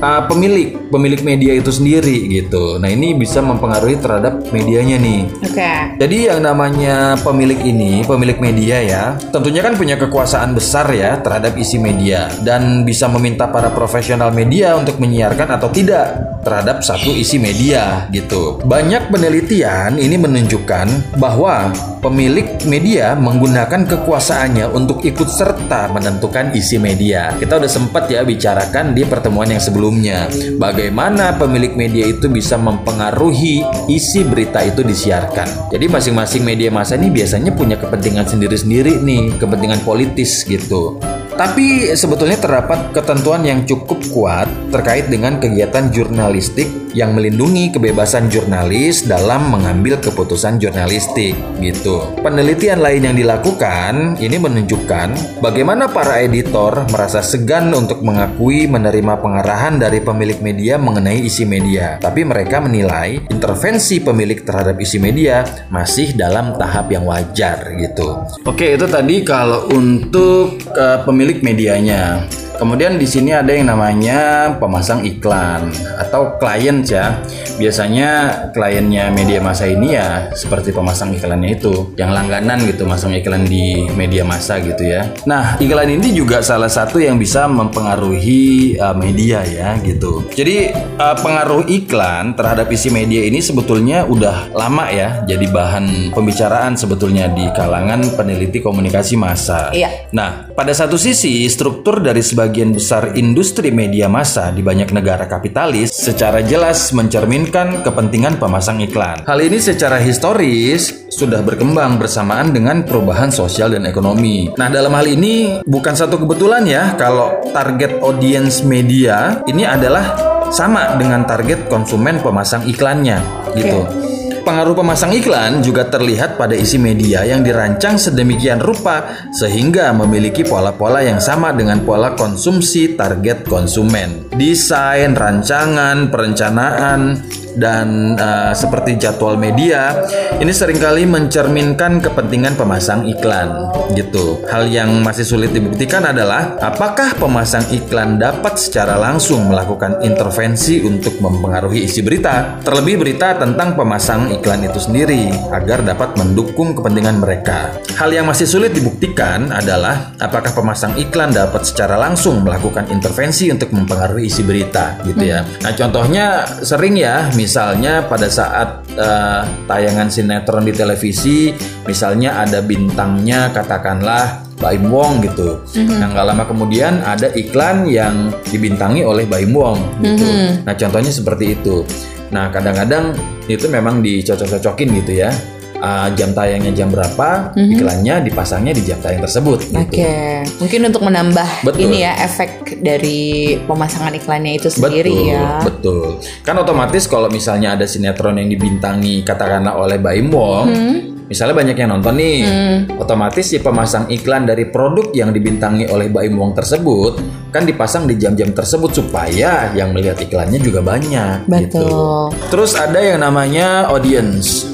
uh, 0.03 0.27
pemilik 0.27 0.91
pemilik 0.91 1.21
media 1.23 1.55
itu 1.55 1.71
sendiri 1.71 2.27
gitu. 2.43 2.83
Nah 2.83 2.91
ini 2.91 3.15
bisa 3.15 3.39
mempengaruhi 3.39 3.97
terhadap 4.03 4.51
medianya 4.51 4.99
nih. 4.99 5.23
Oke. 5.47 5.55
Okay. 5.55 5.79
Jadi 5.99 6.19
yang 6.33 6.41
namanya 6.43 7.15
pemilik 7.23 7.61
ini 7.63 8.03
pemilik 8.03 8.39
media 8.43 8.83
ya 8.83 9.05
tentunya 9.31 9.63
kan 9.63 9.79
punya 9.79 9.95
kekuasaan 10.01 10.57
besar 10.57 10.91
ya 10.91 11.21
terhadap 11.23 11.55
isi 11.55 11.79
media 11.79 12.27
dan 12.43 12.83
bisa 12.83 13.07
meminta 13.07 13.47
para 13.47 13.71
profesional 13.71 14.35
media 14.35 14.75
untuk 14.75 14.99
menyiarkan 14.99 15.49
atau 15.61 15.69
tidak 15.71 16.38
terhadap 16.49 16.81
satu 16.81 17.13
isi 17.13 17.37
media 17.37 18.09
gitu. 18.09 18.65
Banyak 18.65 19.13
penelitian 19.13 20.01
ini 20.01 20.17
menunjukkan 20.17 21.21
bahwa 21.21 21.69
pemilik 22.01 22.57
media 22.65 23.13
menggunakan 23.13 23.85
kekuasaannya 23.85 24.73
untuk 24.73 25.05
ikut 25.05 25.29
serta 25.29 25.93
menentukan 25.93 26.57
isi 26.57 26.81
media. 26.81 27.37
Kita 27.37 27.61
udah 27.61 27.69
sempat 27.69 28.09
ya 28.09 28.25
bicarakan 28.25 28.97
di 28.97 29.05
pertemuan 29.05 29.53
yang 29.53 29.61
sebelumnya 29.61 30.33
bagaimana 30.57 31.37
pemilik 31.37 31.77
media 31.77 32.09
itu 32.09 32.33
bisa 32.33 32.57
mempengaruhi 32.57 33.69
isi 33.93 34.25
berita 34.25 34.65
itu 34.65 34.81
disiarkan. 34.81 35.69
Jadi 35.69 35.85
masing-masing 35.85 36.41
media 36.49 36.73
massa 36.73 36.97
ini 36.97 37.13
biasanya 37.13 37.53
punya 37.53 37.77
kepentingan 37.77 38.25
sendiri-sendiri 38.25 39.05
nih, 39.05 39.37
kepentingan 39.37 39.85
politis 39.85 40.49
gitu. 40.49 40.97
Tapi 41.39 41.95
sebetulnya 41.95 42.35
terdapat 42.35 42.91
ketentuan 42.91 43.47
yang 43.47 43.63
cukup 43.63 44.03
kuat 44.11 44.51
terkait 44.75 45.07
dengan 45.07 45.39
kegiatan 45.39 45.87
jurnalistik 45.95 46.67
yang 46.97 47.13
melindungi 47.15 47.73
kebebasan 47.73 48.27
jurnalis 48.33 49.05
dalam 49.05 49.53
mengambil 49.53 50.01
keputusan 50.01 50.59
jurnalistik 50.59 51.37
gitu. 51.61 52.03
Penelitian 52.21 52.81
lain 52.81 53.07
yang 53.07 53.17
dilakukan 53.17 54.19
ini 54.19 54.37
menunjukkan 54.41 55.39
bagaimana 55.39 55.87
para 55.91 56.19
editor 56.25 56.89
merasa 56.91 57.21
segan 57.21 57.71
untuk 57.71 58.01
mengakui 58.03 58.67
menerima 58.67 59.21
pengarahan 59.21 59.77
dari 59.77 60.01
pemilik 60.01 60.39
media 60.41 60.75
mengenai 60.81 61.23
isi 61.23 61.45
media. 61.45 62.01
Tapi 62.01 62.25
mereka 62.25 62.59
menilai 62.63 63.29
intervensi 63.29 64.01
pemilik 64.01 64.41
terhadap 64.43 64.77
isi 64.81 64.99
media 64.99 65.45
masih 65.69 66.17
dalam 66.17 66.57
tahap 66.57 66.89
yang 66.91 67.05
wajar 67.07 67.79
gitu. 67.79 68.27
Oke, 68.43 68.75
itu 68.75 68.87
tadi 68.89 69.23
kalau 69.23 69.69
untuk 69.71 70.59
uh, 70.73 71.05
pemilik 71.05 71.28
pemilik 71.29 71.45
medianya. 71.45 72.25
Kemudian 72.59 72.99
di 72.99 73.07
sini 73.07 73.31
ada 73.31 73.55
yang 73.55 73.71
namanya 73.71 74.51
pemasang 74.59 75.07
iklan 75.07 75.71
atau 75.95 76.35
klien 76.43 76.83
ya. 76.83 77.23
Biasanya 77.55 78.11
kliennya 78.51 79.15
media 79.15 79.39
massa 79.39 79.71
ini 79.71 79.95
ya 79.95 80.35
seperti 80.35 80.75
pemasang 80.75 81.15
iklannya 81.15 81.55
itu, 81.55 81.95
yang 81.95 82.11
langganan 82.11 82.67
gitu 82.67 82.83
masang 82.83 83.15
iklan 83.15 83.47
di 83.47 83.87
media 83.95 84.27
massa 84.27 84.59
gitu 84.59 84.83
ya. 84.83 85.07
Nah, 85.23 85.55
iklan 85.63 85.87
ini 85.87 86.11
juga 86.11 86.43
salah 86.43 86.69
satu 86.69 86.99
yang 86.99 87.15
bisa 87.15 87.47
mempengaruhi 87.47 88.75
uh, 88.75 88.95
media 88.99 89.47
ya 89.47 89.79
gitu. 89.79 90.27
Jadi 90.35 90.75
uh, 90.99 91.15
pengaruh 91.15 91.63
iklan 91.71 92.35
terhadap 92.35 92.67
isi 92.75 92.91
media 92.91 93.23
ini 93.23 93.39
sebetulnya 93.39 94.03
udah 94.03 94.51
lama 94.51 94.91
ya 94.91 95.23
jadi 95.31 95.47
bahan 95.47 96.11
pembicaraan 96.11 96.75
sebetulnya 96.75 97.31
di 97.31 97.47
kalangan 97.55 98.03
peneliti 98.19 98.59
komunikasi 98.59 99.15
massa. 99.15 99.71
Iya. 99.71 100.11
Nah, 100.11 100.51
pada 100.59 100.75
satu 100.75 100.99
sisi 100.99 101.47
struktur 101.47 102.03
dari 102.03 102.19
sebagian 102.19 102.48
sebagian 102.49 102.73
besar 102.73 103.13
industri 103.13 103.69
media 103.69 104.09
massa 104.09 104.49
di 104.49 104.65
banyak 104.65 104.89
negara 104.97 105.29
kapitalis 105.29 105.93
secara 105.93 106.41
jelas 106.41 106.97
mencerminkan 106.97 107.85
kepentingan 107.85 108.41
pemasang 108.41 108.81
iklan. 108.81 109.21
Hal 109.29 109.37
ini 109.45 109.61
secara 109.61 110.01
historis 110.01 111.13
sudah 111.13 111.45
berkembang 111.45 112.01
bersamaan 112.01 112.57
dengan 112.57 112.89
perubahan 112.89 113.29
sosial 113.29 113.77
dan 113.77 113.85
ekonomi. 113.85 114.49
Nah, 114.57 114.73
dalam 114.73 114.97
hal 114.97 115.05
ini 115.13 115.61
bukan 115.69 115.93
satu 115.93 116.17
kebetulan 116.25 116.65
ya 116.65 116.97
kalau 116.97 117.37
target 117.53 118.01
audience 118.01 118.65
media 118.65 119.45
ini 119.45 119.69
adalah 119.69 120.17
sama 120.49 120.97
dengan 120.97 121.29
target 121.29 121.69
konsumen 121.69 122.25
pemasang 122.25 122.65
iklannya 122.65 123.21
gitu. 123.61 124.09
Pengaruh 124.49 124.81
pemasang 124.81 125.13
iklan 125.13 125.61
juga 125.61 125.93
terlihat 125.93 126.41
pada 126.41 126.57
isi 126.57 126.81
media 126.81 127.21
yang 127.21 127.45
dirancang 127.45 128.01
sedemikian 128.01 128.65
rupa 128.65 129.05
sehingga 129.29 129.93
memiliki 129.93 130.41
pola-pola 130.41 131.05
yang 131.05 131.21
sama 131.21 131.53
dengan 131.53 131.85
pola 131.85 132.17
konsumsi 132.17 132.97
target 132.97 133.45
konsumen. 133.45 134.25
Desain, 134.41 135.13
rancangan, 135.13 136.09
perencanaan, 136.09 137.21
dan 137.59 138.15
uh, 138.15 138.55
seperti 138.55 138.95
jadwal 138.97 139.35
media 139.35 140.07
ini 140.39 140.55
sering 140.55 140.79
kali 140.79 141.03
mencerminkan 141.11 141.99
kepentingan 141.99 142.55
pemasang 142.55 143.11
iklan 143.11 143.75
gitu. 143.99 144.47
Hal 144.47 144.71
yang 144.71 145.03
masih 145.03 145.27
sulit 145.27 145.51
dibuktikan 145.51 146.07
adalah 146.07 146.55
apakah 146.63 147.19
pemasang 147.19 147.67
iklan 147.75 148.17
dapat 148.17 148.55
secara 148.57 148.95
langsung 148.95 149.51
melakukan 149.51 149.99
intervensi 150.07 150.79
untuk 150.87 151.19
mempengaruhi 151.19 151.85
isi 151.85 152.01
berita, 152.01 152.63
terlebih 152.63 153.03
berita 153.03 153.35
tentang 153.35 153.75
pemasang 153.75 154.31
iklan 154.39 154.65
itu 154.65 154.79
sendiri 154.79 155.29
agar 155.51 155.83
dapat 155.85 156.15
mendukung 156.17 156.73
kepentingan 156.73 157.19
mereka. 157.21 157.75
Hal 157.99 158.15
yang 158.15 158.25
masih 158.31 158.47
sulit 158.47 158.73
dibuktikan 158.73 159.51
adalah 159.51 160.15
apakah 160.23 160.55
pemasang 160.55 160.95
iklan 160.97 161.35
dapat 161.35 161.67
secara 161.67 161.99
langsung 161.99 162.47
melakukan 162.47 162.89
intervensi 162.89 163.51
untuk 163.53 163.75
mempengaruhi 163.75 164.31
isi 164.31 164.47
berita 164.47 165.03
gitu 165.05 165.21
ya. 165.21 165.43
Nah, 165.61 165.73
contohnya 165.75 166.47
sering 166.63 166.97
ya 166.97 167.29
misalnya 167.35 168.07
pada 168.07 168.31
saat 168.31 168.87
uh, 168.97 169.43
tayangan 169.67 170.09
sinetron 170.09 170.65
di 170.65 170.73
televisi, 170.73 171.53
misalnya 171.85 172.41
ada 172.41 172.63
bintangnya 172.63 173.51
katakanlah 173.51 174.48
Baim 174.59 174.91
Wong 174.91 175.23
gitu. 175.23 175.63
Mm-hmm. 175.75 175.99
Nah 175.99 176.07
nggak 176.13 176.27
lama 176.35 176.45
kemudian 176.47 177.01
ada 177.03 177.31
iklan 177.35 177.87
yang 177.87 178.35
dibintangi 178.51 179.07
oleh 179.07 179.25
Baim 179.25 179.55
Wong 179.55 179.79
gitu. 180.03 180.27
Mm-hmm. 180.27 180.67
Nah 180.67 180.75
contohnya 180.75 181.13
seperti 181.15 181.59
itu. 181.59 181.87
Nah 182.35 182.53
kadang-kadang 182.53 183.17
itu 183.49 183.65
memang 183.71 184.05
dicocok-cocokin 184.05 184.89
gitu 185.03 185.25
ya 185.25 185.33
uh, 185.81 186.09
jam 186.15 186.35
tayangnya 186.35 186.73
jam 186.75 186.89
berapa, 186.91 187.55
mm-hmm. 187.55 187.75
iklannya 187.79 188.15
dipasangnya 188.27 188.73
di 188.75 188.83
jam 188.85 188.99
tayang 189.01 189.23
tersebut. 189.25 189.59
Gitu. 189.63 189.79
Oke, 189.79 189.95
okay. 189.95 190.43
mungkin 190.59 190.81
untuk 190.91 191.03
menambah 191.07 191.49
betul. 191.65 191.89
ini 191.89 192.05
ya 192.05 192.13
efek 192.23 192.83
dari 192.83 193.57
pemasangan 193.65 194.13
iklannya 194.15 194.59
itu 194.59 194.69
sendiri 194.71 195.15
betul, 195.15 195.33
ya. 195.33 195.49
Betul. 195.63 196.07
Kan 196.43 196.57
otomatis 196.59 197.07
kalau 197.07 197.31
misalnya 197.31 197.79
ada 197.79 197.87
sinetron 197.87 198.39
yang 198.39 198.51
dibintangi 198.51 199.23
katakanlah 199.23 199.79
oleh 199.79 199.99
Baim 199.99 200.29
Wong. 200.31 200.67
Mm-hmm 200.69 201.18
misalnya 201.29 201.55
banyak 201.55 201.77
yang 201.77 201.91
nonton 201.93 202.15
nih, 202.17 202.39
hmm. 202.43 202.79
otomatis 202.99 203.45
si 203.45 203.61
pemasang 203.61 204.09
iklan 204.09 204.49
dari 204.49 204.67
produk 204.73 205.13
yang 205.13 205.31
dibintangi 205.31 205.87
oleh 205.93 206.09
Baim 206.09 206.35
Wong 206.35 206.57
tersebut 206.57 207.21
kan 207.53 207.65
dipasang 207.65 208.09
di 208.09 208.17
jam-jam 208.17 208.53
tersebut 208.53 208.93
supaya 208.93 209.73
yang 209.77 209.93
melihat 209.93 210.21
iklannya 210.21 210.61
juga 210.61 210.81
banyak. 210.81 211.45
Gitu. 211.45 211.53
Betul. 211.53 212.33
Gitu. 212.33 212.49
Terus 212.49 212.73
ada 212.75 213.01
yang 213.01 213.21
namanya 213.21 213.93
audience. 213.93 214.65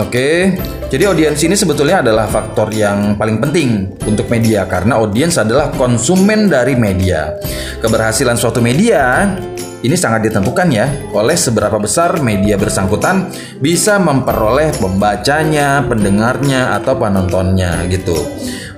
Oke, 0.00 0.56
jadi 0.88 1.12
audiens 1.12 1.36
ini 1.44 1.52
sebetulnya 1.52 2.00
adalah 2.00 2.24
faktor 2.24 2.72
yang 2.72 3.12
paling 3.20 3.36
penting 3.44 3.92
untuk 4.08 4.24
media 4.32 4.64
karena 4.64 4.96
audiens 4.96 5.36
adalah 5.36 5.68
konsumen 5.68 6.48
dari 6.48 6.72
media. 6.72 7.36
Keberhasilan 7.76 8.40
suatu 8.40 8.64
media 8.64 9.36
ini 9.82 9.98
sangat 9.98 10.30
ditentukan 10.30 10.68
ya 10.70 10.86
oleh 11.10 11.34
seberapa 11.34 11.76
besar 11.78 12.22
media 12.22 12.54
bersangkutan 12.54 13.30
bisa 13.58 13.98
memperoleh 13.98 14.70
pembacanya, 14.78 15.82
pendengarnya, 15.86 16.78
atau 16.78 16.94
penontonnya 16.94 17.82
gitu. 17.90 18.14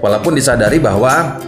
Walaupun 0.01 0.37
disadari 0.37 0.81
bahwa 0.81 1.41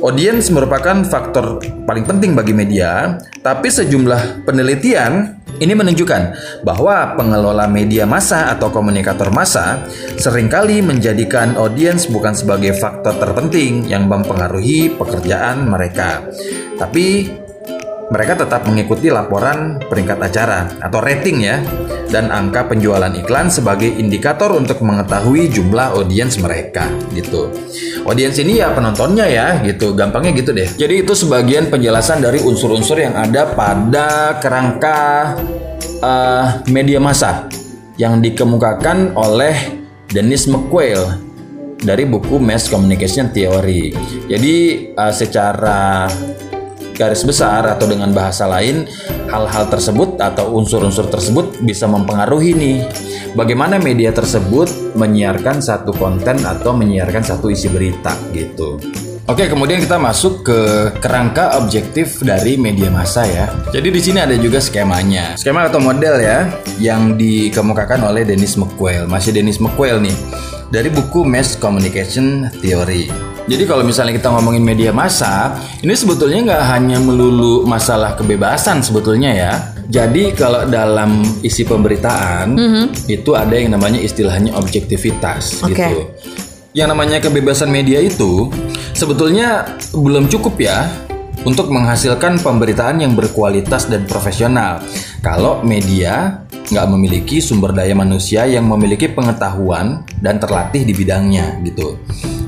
Audiens 0.00 0.48
merupakan 0.48 1.04
faktor 1.04 1.60
paling 1.84 2.08
penting 2.08 2.32
bagi 2.32 2.56
media, 2.56 3.20
tapi 3.44 3.68
sejumlah 3.68 4.48
penelitian 4.48 5.36
ini 5.60 5.76
menunjukkan 5.76 6.22
bahwa 6.64 7.12
pengelola 7.20 7.68
media 7.68 8.08
massa 8.08 8.48
atau 8.48 8.72
komunikator 8.72 9.28
massa 9.28 9.84
sering 10.16 10.48
kali 10.48 10.80
menjadikan 10.80 11.52
audiens 11.52 12.08
bukan 12.08 12.32
sebagai 12.32 12.72
faktor 12.80 13.12
terpenting 13.20 13.84
yang 13.92 14.08
mempengaruhi 14.08 14.96
pekerjaan 14.96 15.68
mereka, 15.68 16.24
tapi 16.80 17.28
mereka 18.10 18.42
tetap 18.42 18.66
mengikuti 18.66 19.06
laporan 19.06 19.78
peringkat 19.86 20.18
acara 20.18 20.66
atau 20.82 20.98
rating 20.98 21.46
ya 21.46 21.62
dan 22.10 22.26
angka 22.34 22.66
penjualan 22.66 23.10
iklan 23.14 23.46
sebagai 23.46 23.86
indikator 23.86 24.50
untuk 24.50 24.82
mengetahui 24.82 25.46
jumlah 25.46 25.94
audiens 25.94 26.34
mereka 26.42 26.90
gitu. 27.14 27.54
Audiens 28.02 28.34
ini 28.42 28.58
ya 28.58 28.74
penontonnya 28.74 29.30
ya 29.30 29.62
gitu, 29.62 29.94
gampangnya 29.94 30.34
gitu 30.34 30.50
deh. 30.50 30.66
Jadi 30.74 31.06
itu 31.06 31.14
sebagian 31.14 31.70
penjelasan 31.70 32.18
dari 32.18 32.42
unsur-unsur 32.42 32.98
yang 32.98 33.14
ada 33.14 33.54
pada 33.54 34.42
kerangka 34.42 35.38
uh, 36.02 36.66
media 36.66 36.98
massa 36.98 37.46
yang 37.94 38.18
dikemukakan 38.18 39.14
oleh 39.14 39.54
Dennis 40.10 40.50
McQuail 40.50 41.30
dari 41.78 42.10
buku 42.10 42.42
Mass 42.42 42.66
Communication 42.66 43.30
Theory. 43.30 43.94
Jadi 44.26 44.54
uh, 44.98 45.14
secara 45.14 46.10
garis 47.00 47.24
besar 47.24 47.64
atau 47.64 47.88
dengan 47.88 48.12
bahasa 48.12 48.44
lain 48.44 48.84
hal-hal 49.32 49.72
tersebut 49.72 50.20
atau 50.20 50.52
unsur-unsur 50.60 51.08
tersebut 51.08 51.64
bisa 51.64 51.88
mempengaruhi 51.88 52.52
nih 52.52 52.78
bagaimana 53.32 53.80
media 53.80 54.12
tersebut 54.12 54.92
menyiarkan 54.92 55.64
satu 55.64 55.96
konten 55.96 56.44
atau 56.44 56.76
menyiarkan 56.76 57.24
satu 57.24 57.48
isi 57.48 57.72
berita 57.72 58.12
gitu. 58.36 58.76
Oke, 59.30 59.46
kemudian 59.46 59.78
kita 59.78 59.94
masuk 59.94 60.42
ke 60.42 60.58
kerangka 60.98 61.54
objektif 61.62 62.18
dari 62.18 62.58
media 62.58 62.90
massa 62.90 63.22
ya. 63.22 63.46
Jadi 63.70 63.94
di 63.94 64.02
sini 64.02 64.18
ada 64.18 64.34
juga 64.34 64.58
skemanya. 64.58 65.38
Skema 65.38 65.70
atau 65.70 65.78
model 65.78 66.18
ya 66.18 66.50
yang 66.82 67.14
dikemukakan 67.14 68.10
oleh 68.10 68.26
Dennis 68.26 68.58
McQuail. 68.58 69.06
Masih 69.06 69.30
Dennis 69.30 69.62
McQuail 69.62 70.02
nih 70.02 70.16
dari 70.74 70.90
buku 70.90 71.22
Mass 71.22 71.54
Communication 71.54 72.50
Theory. 72.58 73.29
Jadi 73.50 73.66
kalau 73.66 73.82
misalnya 73.82 74.14
kita 74.14 74.30
ngomongin 74.30 74.62
media 74.62 74.94
massa, 74.94 75.58
ini 75.82 75.90
sebetulnya 75.98 76.54
nggak 76.54 76.64
hanya 76.70 77.02
melulu 77.02 77.66
masalah 77.66 78.14
kebebasan 78.14 78.78
sebetulnya 78.78 79.34
ya. 79.34 79.52
Jadi 79.90 80.30
kalau 80.38 80.70
dalam 80.70 81.26
isi 81.42 81.66
pemberitaan 81.66 82.54
mm 82.54 82.68
-hmm. 82.70 82.84
itu 83.10 83.34
ada 83.34 83.50
yang 83.50 83.74
namanya 83.74 83.98
istilahnya 83.98 84.54
objektivitas 84.54 85.66
okay. 85.66 85.74
gitu. 85.74 85.98
Yang 86.78 86.88
namanya 86.94 87.18
kebebasan 87.18 87.74
media 87.74 87.98
itu 87.98 88.54
sebetulnya 88.94 89.66
belum 89.90 90.30
cukup 90.30 90.54
ya 90.62 90.86
untuk 91.42 91.74
menghasilkan 91.74 92.38
pemberitaan 92.38 93.02
yang 93.02 93.18
berkualitas 93.18 93.90
dan 93.90 94.06
profesional. 94.06 94.78
Kalau 95.26 95.66
media 95.66 96.46
nggak 96.70 96.86
memiliki 96.86 97.42
sumber 97.42 97.74
daya 97.74 97.98
manusia 97.98 98.46
yang 98.46 98.70
memiliki 98.70 99.10
pengetahuan 99.10 100.06
dan 100.22 100.38
terlatih 100.38 100.86
di 100.86 100.94
bidangnya 100.94 101.58
gitu. 101.66 101.98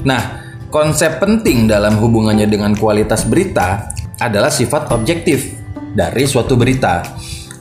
Nah, 0.06 0.41
Konsep 0.72 1.20
penting 1.20 1.68
dalam 1.68 2.00
hubungannya 2.00 2.48
dengan 2.48 2.72
kualitas 2.72 3.28
berita 3.28 3.92
adalah 4.16 4.48
sifat 4.48 4.88
objektif 4.88 5.52
dari 5.92 6.24
suatu 6.24 6.56
berita. 6.56 7.04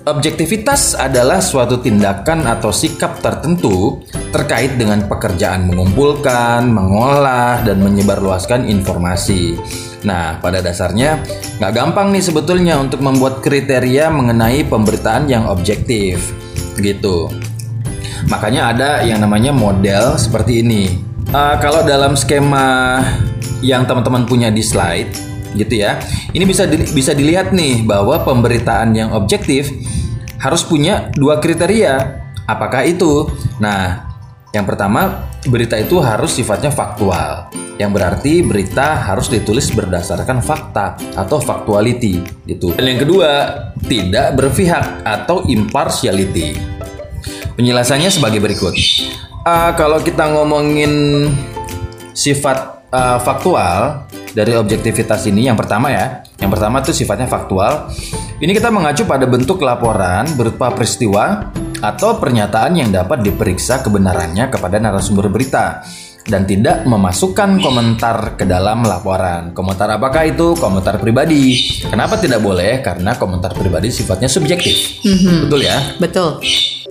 Objektivitas 0.08 0.96
adalah 0.96 1.44
suatu 1.44 1.84
tindakan 1.84 2.48
atau 2.48 2.72
sikap 2.72 3.20
tertentu 3.20 4.00
terkait 4.32 4.80
dengan 4.80 5.03
pekerjaan 5.12 5.68
mengumpulkan, 5.68 6.72
mengolah, 6.72 7.60
dan 7.68 7.84
menyebarluaskan 7.84 8.72
informasi. 8.72 9.60
Nah, 10.08 10.39
pada 10.39 10.63
dasarnya 10.63 11.20
nggak 11.60 11.74
gampang 11.75 12.15
nih 12.15 12.24
sebetulnya 12.24 12.80
untuk 12.80 13.03
membuat 13.03 13.44
kriteria 13.44 14.08
mengenai 14.08 14.63
pemberitaan 14.72 15.27
yang 15.27 15.51
objektif, 15.51 16.32
gitu. 16.80 17.27
Makanya 18.32 18.72
ada 18.72 18.89
yang 19.03 19.20
namanya 19.20 19.51
model 19.51 20.15
seperti 20.15 20.63
ini 20.63 21.11
uh, 21.31 21.55
kalau 21.59 21.81
dalam 21.88 22.13
skema 22.13 23.00
yang 23.63 23.88
teman-teman 23.88 24.27
punya 24.27 24.51
di 24.51 24.61
slide 24.61 25.11
gitu 25.51 25.83
ya 25.83 26.00
ini 26.31 26.47
bisa 26.47 26.63
di, 26.63 26.79
bisa 26.95 27.11
dilihat 27.11 27.51
nih 27.51 27.83
bahwa 27.83 28.23
pemberitaan 28.23 28.95
yang 28.95 29.11
objektif 29.11 29.71
harus 30.41 30.65
punya 30.65 31.13
dua 31.13 31.38
kriteria. 31.38 32.19
Apakah 32.50 32.81
itu? 32.83 33.29
Nah 33.61 34.09
yang 34.51 34.65
pertama 34.65 35.29
berita 35.45 35.77
itu 35.77 36.01
harus 36.01 36.33
sifatnya 36.33 36.73
faktual. 36.73 37.53
Yang 37.77 37.91
berarti 37.97 38.33
berita 38.45 38.93
harus 38.93 39.29
ditulis 39.29 39.69
berdasarkan 39.73 40.41
fakta 40.41 40.97
atau 41.17 41.41
factuality 41.41 42.21
gitu. 42.45 42.73
Dan 42.77 42.97
yang 42.97 43.00
kedua 43.01 43.29
tidak 43.85 44.38
berpihak 44.38 45.05
atau 45.05 45.45
impartiality 45.45 46.57
penjelasannya 47.57 48.09
sebagai 48.09 48.41
berikut 48.41 48.73
uh, 49.45 49.71
kalau 49.74 50.00
kita 50.01 50.29
ngomongin 50.31 51.25
sifat 52.13 52.88
uh, 52.91 53.17
faktual 53.21 54.05
dari 54.31 54.55
objektivitas 54.55 55.27
ini 55.27 55.48
yang 55.51 55.60
pertama 55.60 55.91
ya 55.91 56.24
yang 56.39 56.51
pertama 56.51 56.79
itu 56.79 56.95
sifatnya 56.95 57.27
faktual 57.27 57.91
ini 58.39 58.51
kita 58.55 58.71
mengacu 58.71 59.03
pada 59.03 59.27
bentuk 59.27 59.60
laporan 59.62 60.25
berupa 60.39 60.71
peristiwa 60.71 61.51
atau 61.81 62.21
pernyataan 62.21 62.77
yang 62.77 62.89
dapat 62.93 63.25
diperiksa 63.25 63.81
kebenarannya 63.81 64.53
kepada 64.53 64.77
narasumber 64.77 65.27
berita 65.33 65.81
dan 66.21 66.45
tidak 66.45 66.86
memasukkan 66.86 67.57
komentar 67.57 68.38
ke 68.38 68.45
dalam 68.45 68.86
laporan. 68.86 69.57
Komentar 69.57 69.89
apakah 69.89 70.29
itu? 70.29 70.53
Komentar 70.53 71.01
pribadi. 71.01 71.57
Kenapa 71.81 72.21
tidak 72.21 72.45
boleh? 72.45 72.77
Karena 72.86 73.17
komentar 73.17 73.57
pribadi 73.57 73.89
sifatnya 73.89 74.29
subjektif. 74.29 75.01
Mm 75.01 75.17
-hmm. 75.17 75.38
Betul 75.50 75.62
ya? 75.65 75.77
Betul. 75.98 76.31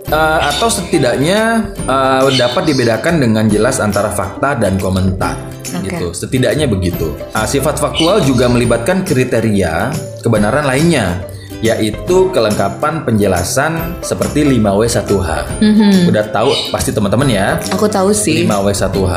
Uh, 0.09 0.41
atau 0.49 0.73
setidaknya 0.73 1.71
uh, 1.85 2.25
dapat 2.33 2.73
dibedakan 2.73 3.21
dengan 3.21 3.45
jelas 3.53 3.83
antara 3.83 4.09
fakta 4.09 4.57
dan 4.57 4.81
komentar. 4.81 5.37
Okay. 5.71 6.01
Gitu, 6.01 6.11
setidaknya 6.17 6.67
begitu. 6.67 7.15
Nah, 7.37 7.47
sifat 7.47 7.79
faktual 7.79 8.25
juga 8.25 8.51
melibatkan 8.51 9.07
kriteria 9.07 9.93
kebenaran 10.25 10.67
lainnya 10.67 11.21
yaitu 11.61 12.33
kelengkapan 12.33 13.05
penjelasan 13.05 14.01
seperti 14.01 14.49
5W1H. 14.49 15.61
Mm-hmm. 15.61 16.09
Udah 16.09 16.25
tahu 16.33 16.51
pasti 16.73 16.91
teman-teman 16.91 17.29
ya? 17.29 17.61
Aku 17.77 17.85
tahu 17.85 18.17
sih. 18.17 18.49
5W1H. 18.49 19.15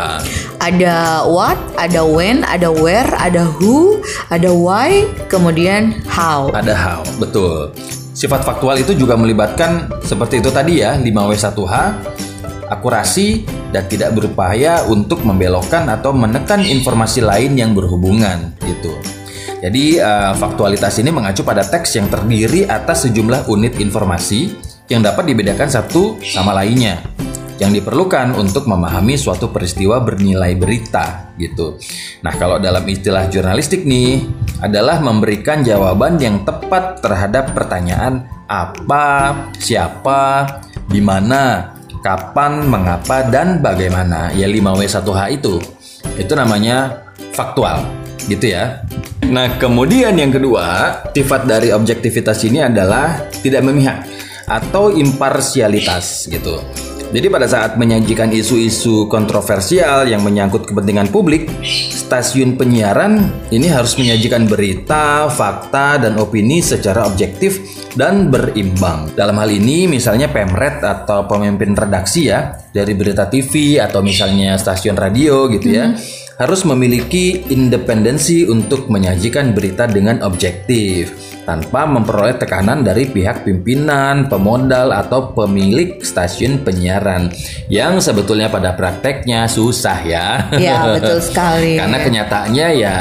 Ada 0.60 1.24
what, 1.24 1.56
ada 1.80 2.04
when, 2.04 2.44
ada 2.44 2.68
where, 2.68 3.08
ada 3.16 3.48
who, 3.48 4.04
ada 4.28 4.52
why, 4.52 5.08
kemudian 5.32 6.04
how. 6.08 6.52
Ada 6.52 6.76
how, 6.76 7.02
betul. 7.16 7.72
Sifat 8.24 8.48
faktual 8.48 8.80
itu 8.80 8.96
juga 8.96 9.20
melibatkan 9.20 10.00
seperti 10.00 10.40
itu 10.40 10.48
tadi 10.48 10.80
ya, 10.80 10.96
5W1H, 10.96 11.76
akurasi 12.72 13.44
dan 13.76 13.84
tidak 13.92 14.16
berupaya 14.16 14.80
untuk 14.88 15.28
membelokkan 15.28 15.92
atau 15.92 16.16
menekan 16.16 16.64
informasi 16.64 17.20
lain 17.20 17.60
yang 17.60 17.76
berhubungan 17.76 18.56
gitu. 18.64 18.96
Jadi 19.60 20.00
uh, 20.00 20.32
faktualitas 20.40 21.04
ini 21.04 21.12
mengacu 21.12 21.44
pada 21.44 21.68
teks 21.68 22.00
yang 22.00 22.08
terdiri 22.08 22.64
atas 22.64 23.12
sejumlah 23.12 23.52
unit 23.52 23.76
informasi 23.84 24.56
yang 24.88 25.04
dapat 25.04 25.28
dibedakan 25.28 25.68
satu 25.68 26.16
sama 26.24 26.56
lainnya 26.56 27.04
yang 27.62 27.70
diperlukan 27.70 28.34
untuk 28.34 28.66
memahami 28.66 29.14
suatu 29.14 29.54
peristiwa 29.54 30.02
bernilai 30.02 30.58
berita 30.58 31.34
gitu. 31.38 31.78
Nah, 32.26 32.34
kalau 32.38 32.58
dalam 32.58 32.82
istilah 32.86 33.30
jurnalistik 33.30 33.86
nih 33.86 34.26
adalah 34.64 35.02
memberikan 35.04 35.62
jawaban 35.62 36.18
yang 36.18 36.42
tepat 36.42 37.04
terhadap 37.04 37.54
pertanyaan 37.54 38.26
apa, 38.50 39.36
siapa, 39.62 40.46
di 40.90 41.02
mana, 41.02 41.74
kapan, 42.02 42.66
mengapa 42.68 43.26
dan 43.30 43.62
bagaimana. 43.62 44.34
Ya 44.34 44.50
5W1H 44.50 45.22
itu. 45.32 45.62
Itu 46.18 46.34
namanya 46.36 47.10
faktual 47.34 47.86
gitu 48.28 48.54
ya. 48.54 48.84
Nah, 49.24 49.56
kemudian 49.58 50.16
yang 50.20 50.30
kedua, 50.30 51.00
sifat 51.16 51.48
dari 51.48 51.72
objektivitas 51.72 52.44
ini 52.44 52.60
adalah 52.60 53.32
tidak 53.40 53.64
memihak 53.64 54.04
atau 54.48 54.92
imparsialitas 54.92 56.28
gitu. 56.28 56.60
Jadi 57.14 57.30
pada 57.30 57.46
saat 57.46 57.78
menyajikan 57.78 58.34
isu-isu 58.34 59.06
kontroversial 59.06 60.10
yang 60.10 60.26
menyangkut 60.26 60.66
kepentingan 60.66 61.14
publik, 61.14 61.46
stasiun 61.94 62.58
penyiaran 62.58 63.30
ini 63.54 63.70
harus 63.70 63.94
menyajikan 64.02 64.50
berita, 64.50 65.30
fakta, 65.30 66.02
dan 66.02 66.18
opini 66.18 66.66
secara 66.66 67.06
objektif 67.06 67.62
dan 67.94 68.34
berimbang. 68.34 69.14
Dalam 69.14 69.38
hal 69.38 69.54
ini 69.54 69.86
misalnya 69.86 70.34
pemret 70.34 70.82
atau 70.82 71.30
pemimpin 71.30 71.78
redaksi 71.78 72.34
ya 72.34 72.50
dari 72.74 72.98
berita 72.98 73.30
TV 73.30 73.78
atau 73.78 74.02
misalnya 74.02 74.58
stasiun 74.58 74.98
radio 74.98 75.46
gitu 75.54 75.70
ya. 75.70 75.94
Hmm 75.94 76.23
harus 76.38 76.66
memiliki 76.66 77.46
independensi 77.54 78.50
untuk 78.50 78.90
menyajikan 78.90 79.54
berita 79.54 79.86
dengan 79.86 80.26
objektif 80.26 81.14
tanpa 81.44 81.84
memperoleh 81.84 82.40
tekanan 82.40 82.82
dari 82.82 83.06
pihak 83.06 83.44
pimpinan, 83.44 84.32
pemodal 84.32 84.96
atau 84.96 85.36
pemilik 85.36 86.00
stasiun 86.00 86.64
penyiaran 86.64 87.30
yang 87.68 88.00
sebetulnya 88.00 88.48
pada 88.48 88.74
prakteknya 88.74 89.46
susah 89.46 90.00
ya. 90.02 90.28
Iya, 90.56 90.80
betul 90.98 91.20
sekali. 91.20 91.76
Karena 91.78 91.98
kenyataannya 92.00 92.68
ya 92.80 92.98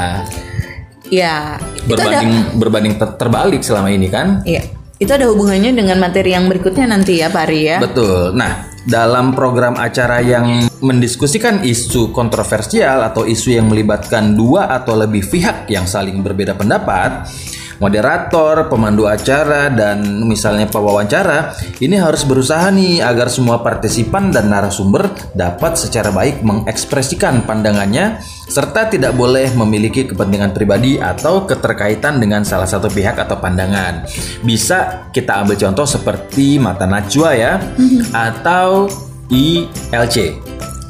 ya 1.13 1.61
berbanding 1.85 2.33
ada... 2.33 2.57
berbanding 2.57 2.93
ter 2.97 3.09
terbalik 3.15 3.61
selama 3.63 3.89
ini 3.89 4.07
kan? 4.11 4.43
Iya. 4.43 4.63
Itu 5.01 5.11
ada 5.19 5.27
hubungannya 5.27 5.75
dengan 5.75 5.99
materi 5.99 6.31
yang 6.31 6.47
berikutnya 6.47 6.87
nanti 6.87 7.19
ya, 7.19 7.27
Pak 7.27 7.43
Ari 7.49 7.61
ya. 7.65 7.77
Betul. 7.81 8.39
Nah, 8.39 8.72
dalam 8.83 9.31
program 9.31 9.79
acara 9.79 10.19
yang 10.19 10.67
mendiskusikan 10.83 11.63
isu 11.63 12.11
kontroversial 12.11 13.07
atau 13.07 13.23
isu 13.23 13.55
yang 13.55 13.71
melibatkan 13.71 14.35
dua 14.35 14.67
atau 14.75 14.99
lebih 14.99 15.23
pihak 15.31 15.71
yang 15.71 15.87
saling 15.87 16.19
berbeda 16.19 16.55
pendapat, 16.59 17.31
moderator, 17.77 18.67
pemandu 18.67 19.09
acara, 19.09 19.69
dan 19.71 20.25
misalnya 20.27 20.69
pewawancara, 20.69 21.55
ini 21.79 21.97
harus 21.97 22.25
berusaha 22.27 22.69
nih 22.73 23.01
agar 23.01 23.31
semua 23.31 23.61
partisipan 23.61 24.29
dan 24.33 24.49
narasumber 24.49 25.09
dapat 25.33 25.77
secara 25.79 26.13
baik 26.13 26.41
mengekspresikan 26.45 27.45
pandangannya 27.47 28.21
serta 28.49 28.91
tidak 28.91 29.17
boleh 29.17 29.49
memiliki 29.57 30.05
kepentingan 30.05 30.53
pribadi 30.53 31.01
atau 31.01 31.49
keterkaitan 31.49 32.21
dengan 32.21 32.45
salah 32.45 32.67
satu 32.67 32.91
pihak 32.91 33.17
atau 33.17 33.39
pandangan. 33.39 34.05
Bisa 34.45 35.09
kita 35.09 35.41
ambil 35.41 35.57
contoh 35.57 35.87
seperti 35.87 36.61
Mata 36.61 36.85
Najwa 36.85 37.31
ya, 37.33 37.57
mm-hmm. 37.57 38.13
atau 38.13 38.85
ILC. 39.31 40.37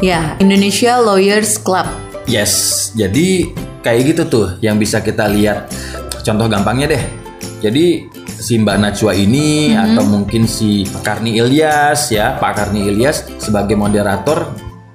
Ya, 0.04 0.36
Indonesia 0.44 1.00
Lawyers 1.00 1.56
Club. 1.56 1.88
Yes, 2.28 2.92
jadi 2.96 3.52
kayak 3.84 4.02
gitu 4.16 4.24
tuh 4.28 4.48
yang 4.64 4.80
bisa 4.80 5.04
kita 5.04 5.28
lihat 5.28 5.68
contoh 6.24 6.48
gampangnya 6.48 6.88
deh. 6.96 7.04
Jadi 7.60 8.08
si 8.40 8.60
Mbak 8.60 8.78
Najwa 8.80 9.12
ini 9.16 9.72
mm-hmm. 9.72 9.86
atau 9.94 10.04
mungkin 10.08 10.48
si 10.48 10.88
Pak 10.88 11.04
Karni 11.04 11.40
Ilyas 11.40 12.12
ya, 12.12 12.40
Pak 12.40 12.52
Karni 12.56 12.88
Ilyas 12.88 13.28
sebagai 13.40 13.76
moderator 13.76 14.52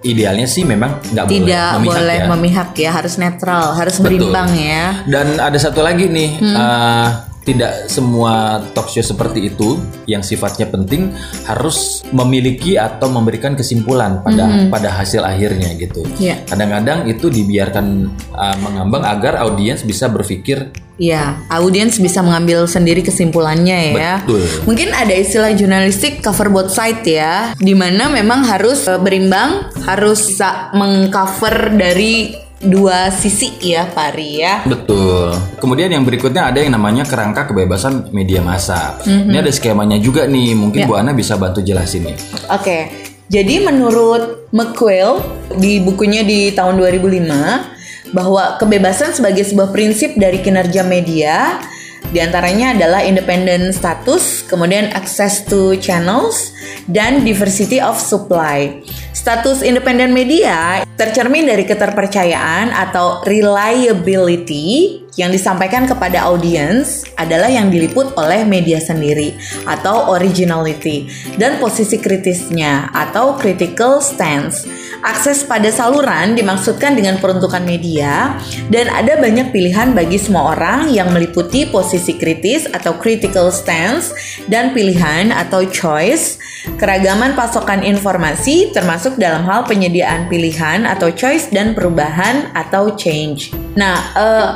idealnya 0.07 0.47
sih 0.47 0.63
memang 0.63 1.03
nggak 1.11 1.27
boleh 1.27 1.39
tidak 1.43 1.71
memihak 1.75 1.99
boleh 1.99 2.19
ya. 2.19 2.27
memihak 2.31 2.71
ya 2.79 2.91
harus 2.95 3.15
netral 3.19 3.75
harus 3.75 3.99
Betul. 3.99 4.05
berimbang 4.07 4.51
ya 4.55 5.03
dan 5.11 5.43
ada 5.43 5.59
satu 5.59 5.83
lagi 5.83 6.07
nih 6.07 6.39
hmm. 6.39 6.55
uh, 6.55 7.09
tidak 7.49 7.89
semua 7.89 8.61
talk 8.77 8.93
show 8.93 9.01
seperti 9.01 9.49
itu 9.49 9.81
yang 10.05 10.21
sifatnya 10.21 10.69
penting 10.69 11.17
harus 11.49 12.05
memiliki 12.13 12.77
atau 12.77 13.09
memberikan 13.09 13.57
kesimpulan 13.57 14.21
pada 14.21 14.45
mm 14.45 14.53
-hmm. 14.53 14.69
pada 14.69 14.93
hasil 14.93 15.25
akhirnya 15.25 15.73
gitu. 15.81 16.05
Yeah. 16.21 16.45
Kadang-kadang 16.45 17.09
itu 17.09 17.33
dibiarkan 17.33 18.13
uh, 18.37 18.57
mengambang 18.61 19.09
agar 19.09 19.41
audiens 19.41 19.81
bisa 19.81 20.13
berpikir 20.13 20.69
Ya, 20.99 21.39
audiens 21.47 21.95
bisa 22.03 22.27
mengambil 22.27 22.67
sendiri 22.67 23.07
kesimpulannya 23.07 23.95
ya. 23.95 24.19
Betul. 24.19 24.43
Mungkin 24.67 24.91
ada 24.91 25.15
istilah 25.15 25.55
jurnalistik 25.55 26.19
cover 26.19 26.51
both 26.51 26.75
side 26.75 27.07
ya, 27.07 27.55
di 27.55 27.71
mana 27.71 28.11
memang 28.11 28.43
harus 28.43 28.83
uh, 28.91 28.99
berimbang, 28.99 29.71
harus 29.87 30.27
bisa 30.27 30.75
mengcover 30.75 31.71
dari 31.79 32.35
dua 32.59 33.15
sisi 33.15 33.55
ya 33.63 33.87
Pari 33.87 34.43
ya. 34.43 34.67
Betul. 34.67 35.35
Kemudian 35.63 35.95
yang 35.95 36.03
berikutnya 36.03 36.51
ada 36.51 36.59
yang 36.59 36.75
namanya 36.75 37.07
kerangka 37.07 37.47
kebebasan 37.47 38.11
media 38.11 38.43
massa. 38.43 38.99
Mm-hmm. 39.07 39.31
Ini 39.31 39.37
ada 39.39 39.53
skemanya 39.55 39.99
juga 40.03 40.27
nih. 40.27 40.59
Mungkin 40.59 40.81
yeah. 40.83 40.89
Bu 40.91 40.99
Ana 40.99 41.15
bisa 41.15 41.39
bantu 41.39 41.63
jelasin 41.63 42.11
nih. 42.11 42.17
Oke. 42.51 42.63
Okay. 42.63 42.83
Jadi 43.29 43.61
menurut 43.61 44.49
McQuail 44.57 45.21
di 45.61 45.85
bukunya 45.85 46.25
di 46.25 46.49
tahun 46.57 46.81
2005 46.81 48.17
bahwa 48.17 48.57
kebebasan 48.57 49.13
sebagai 49.13 49.45
sebuah 49.45 49.69
prinsip 49.69 50.17
dari 50.17 50.41
kinerja 50.41 50.81
media 50.81 51.61
di 52.09 52.25
antaranya 52.25 52.73
adalah 52.73 53.05
independent 53.05 53.77
status, 53.77 54.41
kemudian 54.49 54.89
access 54.97 55.45
to 55.45 55.77
channels, 55.77 56.57
dan 56.89 57.21
diversity 57.21 57.85
of 57.85 58.01
supply. 58.01 58.81
Status 59.19 59.67
independent 59.67 60.15
media 60.15 60.87
tercermin 60.95 61.51
dari 61.51 61.67
keterpercayaan 61.67 62.71
atau 62.71 63.27
reliability 63.27 65.03
yang 65.19 65.35
disampaikan 65.35 65.91
kepada 65.91 66.31
audiens 66.31 67.03
adalah 67.19 67.51
yang 67.51 67.67
diliput 67.67 68.15
oleh 68.15 68.47
media 68.47 68.79
sendiri 68.79 69.35
atau 69.67 70.15
originality 70.15 71.11
dan 71.35 71.59
posisi 71.59 71.99
kritisnya 71.99 72.95
atau 72.95 73.35
critical 73.35 73.99
stance. 73.99 74.63
Akses 74.99 75.47
pada 75.47 75.71
saluran 75.71 76.35
dimaksudkan 76.35 76.99
dengan 76.99 77.23
peruntukan 77.23 77.63
media 77.63 78.35
dan 78.67 78.91
ada 78.91 79.15
banyak 79.15 79.55
pilihan 79.55 79.95
bagi 79.95 80.19
semua 80.19 80.59
orang 80.59 80.91
yang 80.91 81.15
meliputi 81.15 81.71
posisi 81.71 82.19
kritis 82.19 82.67
atau 82.67 82.99
critical 82.99 83.55
stance 83.55 84.11
dan 84.51 84.75
pilihan 84.75 85.31
atau 85.31 85.63
choice, 85.71 86.43
keragaman 86.83 87.39
pasokan 87.39 87.87
informasi 87.87 88.75
termasuk 88.75 89.08
dalam 89.17 89.47
hal 89.49 89.65
penyediaan 89.65 90.29
pilihan 90.29 90.85
atau 90.85 91.09
choice 91.09 91.49
dan 91.49 91.73
perubahan 91.73 92.53
atau 92.53 92.93
change. 92.99 93.55
Nah, 93.79 93.97
uh, 94.19 94.49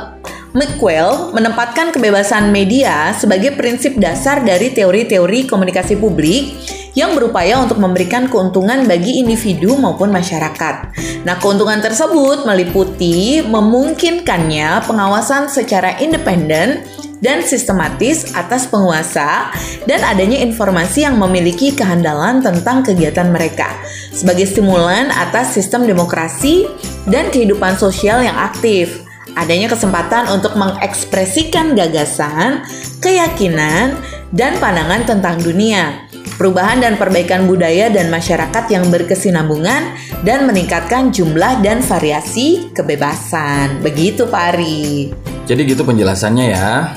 McQuail 0.53 1.33
menempatkan 1.33 1.89
kebebasan 1.89 2.53
media 2.53 3.09
sebagai 3.17 3.57
prinsip 3.57 3.97
dasar 3.97 4.45
dari 4.45 4.69
teori-teori 4.69 5.49
komunikasi 5.49 5.97
publik 5.97 6.53
yang 6.93 7.17
berupaya 7.17 7.57
untuk 7.57 7.81
memberikan 7.81 8.29
keuntungan 8.29 8.85
bagi 8.85 9.17
individu 9.17 9.73
maupun 9.73 10.13
masyarakat. 10.13 10.93
Nah, 11.25 11.35
keuntungan 11.41 11.81
tersebut 11.81 12.45
meliputi 12.45 13.41
memungkinkannya 13.41 14.85
pengawasan 14.85 15.49
secara 15.49 15.97
independen 15.97 16.85
dan 17.23 17.39
sistematis 17.39 18.35
atas 18.35 18.67
penguasa 18.67 19.55
dan 19.87 20.03
adanya 20.03 20.43
informasi 20.43 21.07
yang 21.07 21.15
memiliki 21.15 21.71
kehandalan 21.71 22.43
tentang 22.43 22.83
kegiatan 22.83 23.31
mereka 23.31 23.71
sebagai 24.11 24.43
stimulan 24.43 25.07
atas 25.15 25.55
sistem 25.55 25.87
demokrasi 25.87 26.67
dan 27.07 27.31
kehidupan 27.31 27.79
sosial 27.79 28.19
yang 28.19 28.35
aktif 28.35 29.03
adanya 29.33 29.71
kesempatan 29.71 30.29
untuk 30.29 30.53
mengekspresikan 30.53 31.73
gagasan, 31.73 32.61
keyakinan, 33.01 33.97
dan 34.33 34.57
pandangan 34.61 35.01
tentang 35.05 35.41
dunia. 35.41 36.05
perubahan 36.33 36.81
dan 36.81 36.97
perbaikan 36.97 37.45
budaya 37.45 37.93
dan 37.93 38.09
masyarakat 38.09 38.65
yang 38.73 38.89
berkesinambungan, 38.89 39.93
dan 40.25 40.49
meningkatkan 40.49 41.13
jumlah 41.13 41.61
dan 41.61 41.85
variasi 41.85 42.73
kebebasan. 42.73 43.85
Begitu 43.85 44.25
Pak 44.25 44.57
Ari. 44.57 45.13
Jadi 45.45 45.61
gitu 45.69 45.85
penjelasannya 45.85 46.45
ya. 46.49 46.89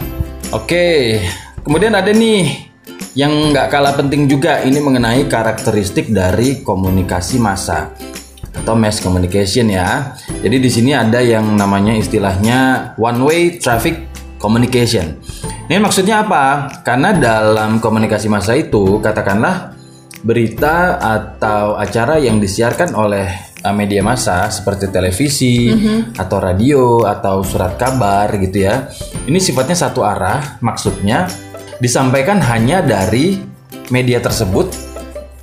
Oke, 0.54 1.18
kemudian 1.66 1.90
ada 1.90 2.14
nih 2.14 2.70
yang 3.18 3.50
nggak 3.50 3.66
kalah 3.66 3.98
penting 3.98 4.30
juga 4.30 4.62
ini 4.62 4.78
mengenai 4.78 5.26
karakteristik 5.26 6.14
dari 6.14 6.62
komunikasi 6.62 7.42
massa 7.42 7.90
atau 8.54 8.78
mass 8.78 9.02
communication 9.02 9.66
ya. 9.66 10.14
Jadi 10.42 10.56
di 10.62 10.70
sini 10.70 10.94
ada 10.94 11.18
yang 11.18 11.50
namanya 11.58 11.98
istilahnya 11.98 12.92
one 12.94 13.20
way 13.26 13.42
traffic 13.58 14.06
communication. 14.38 15.18
Ini 15.66 15.82
maksudnya 15.82 16.22
apa? 16.22 16.70
Karena 16.86 17.10
dalam 17.10 17.82
komunikasi 17.82 18.30
massa 18.30 18.54
itu 18.54 19.02
katakanlah 19.02 19.74
berita 20.22 20.94
atau 21.02 21.74
acara 21.74 22.22
yang 22.22 22.38
disiarkan 22.38 22.94
oleh 22.94 23.45
media 23.72 24.02
massa 24.02 24.50
seperti 24.50 24.90
televisi 24.90 25.70
mm-hmm. 25.70 25.98
atau 26.18 26.38
radio 26.38 27.06
atau 27.06 27.42
surat 27.46 27.78
kabar 27.78 28.30
gitu 28.38 28.66
ya. 28.66 28.90
Ini 29.26 29.38
sifatnya 29.38 29.74
satu 29.74 30.02
arah, 30.02 30.58
maksudnya 30.62 31.30
disampaikan 31.80 32.42
hanya 32.42 32.82
dari 32.82 33.38
media 33.90 34.18
tersebut 34.18 34.74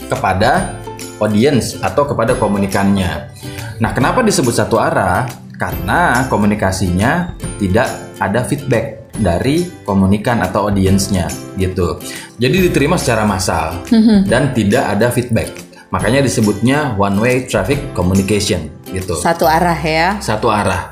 kepada 0.07 0.79
audiens 1.19 1.79
atau 1.79 2.03
kepada 2.03 2.35
komunikannya. 2.35 3.31
Nah, 3.79 3.91
kenapa 3.95 4.21
disebut 4.21 4.53
satu 4.53 4.77
arah? 4.77 5.25
Karena 5.53 6.27
komunikasinya 6.27 7.39
tidak 7.61 7.87
ada 8.19 8.43
feedback 8.43 9.03
dari 9.13 9.69
komunikan 9.85 10.41
atau 10.41 10.67
audiensnya 10.67 11.29
gitu. 11.55 12.01
Jadi 12.41 12.67
diterima 12.69 12.97
secara 12.97 13.23
massal 13.23 13.85
mm-hmm. 13.87 14.19
dan 14.25 14.51
tidak 14.51 14.83
ada 14.97 15.07
feedback. 15.13 15.72
Makanya 15.93 16.25
disebutnya 16.25 16.97
one 16.97 17.21
way 17.21 17.35
traffic 17.45 17.93
communication 17.93 18.73
gitu. 18.89 19.13
Satu 19.13 19.45
arah 19.45 19.77
ya. 19.77 20.17
Satu 20.17 20.49
arah. 20.49 20.89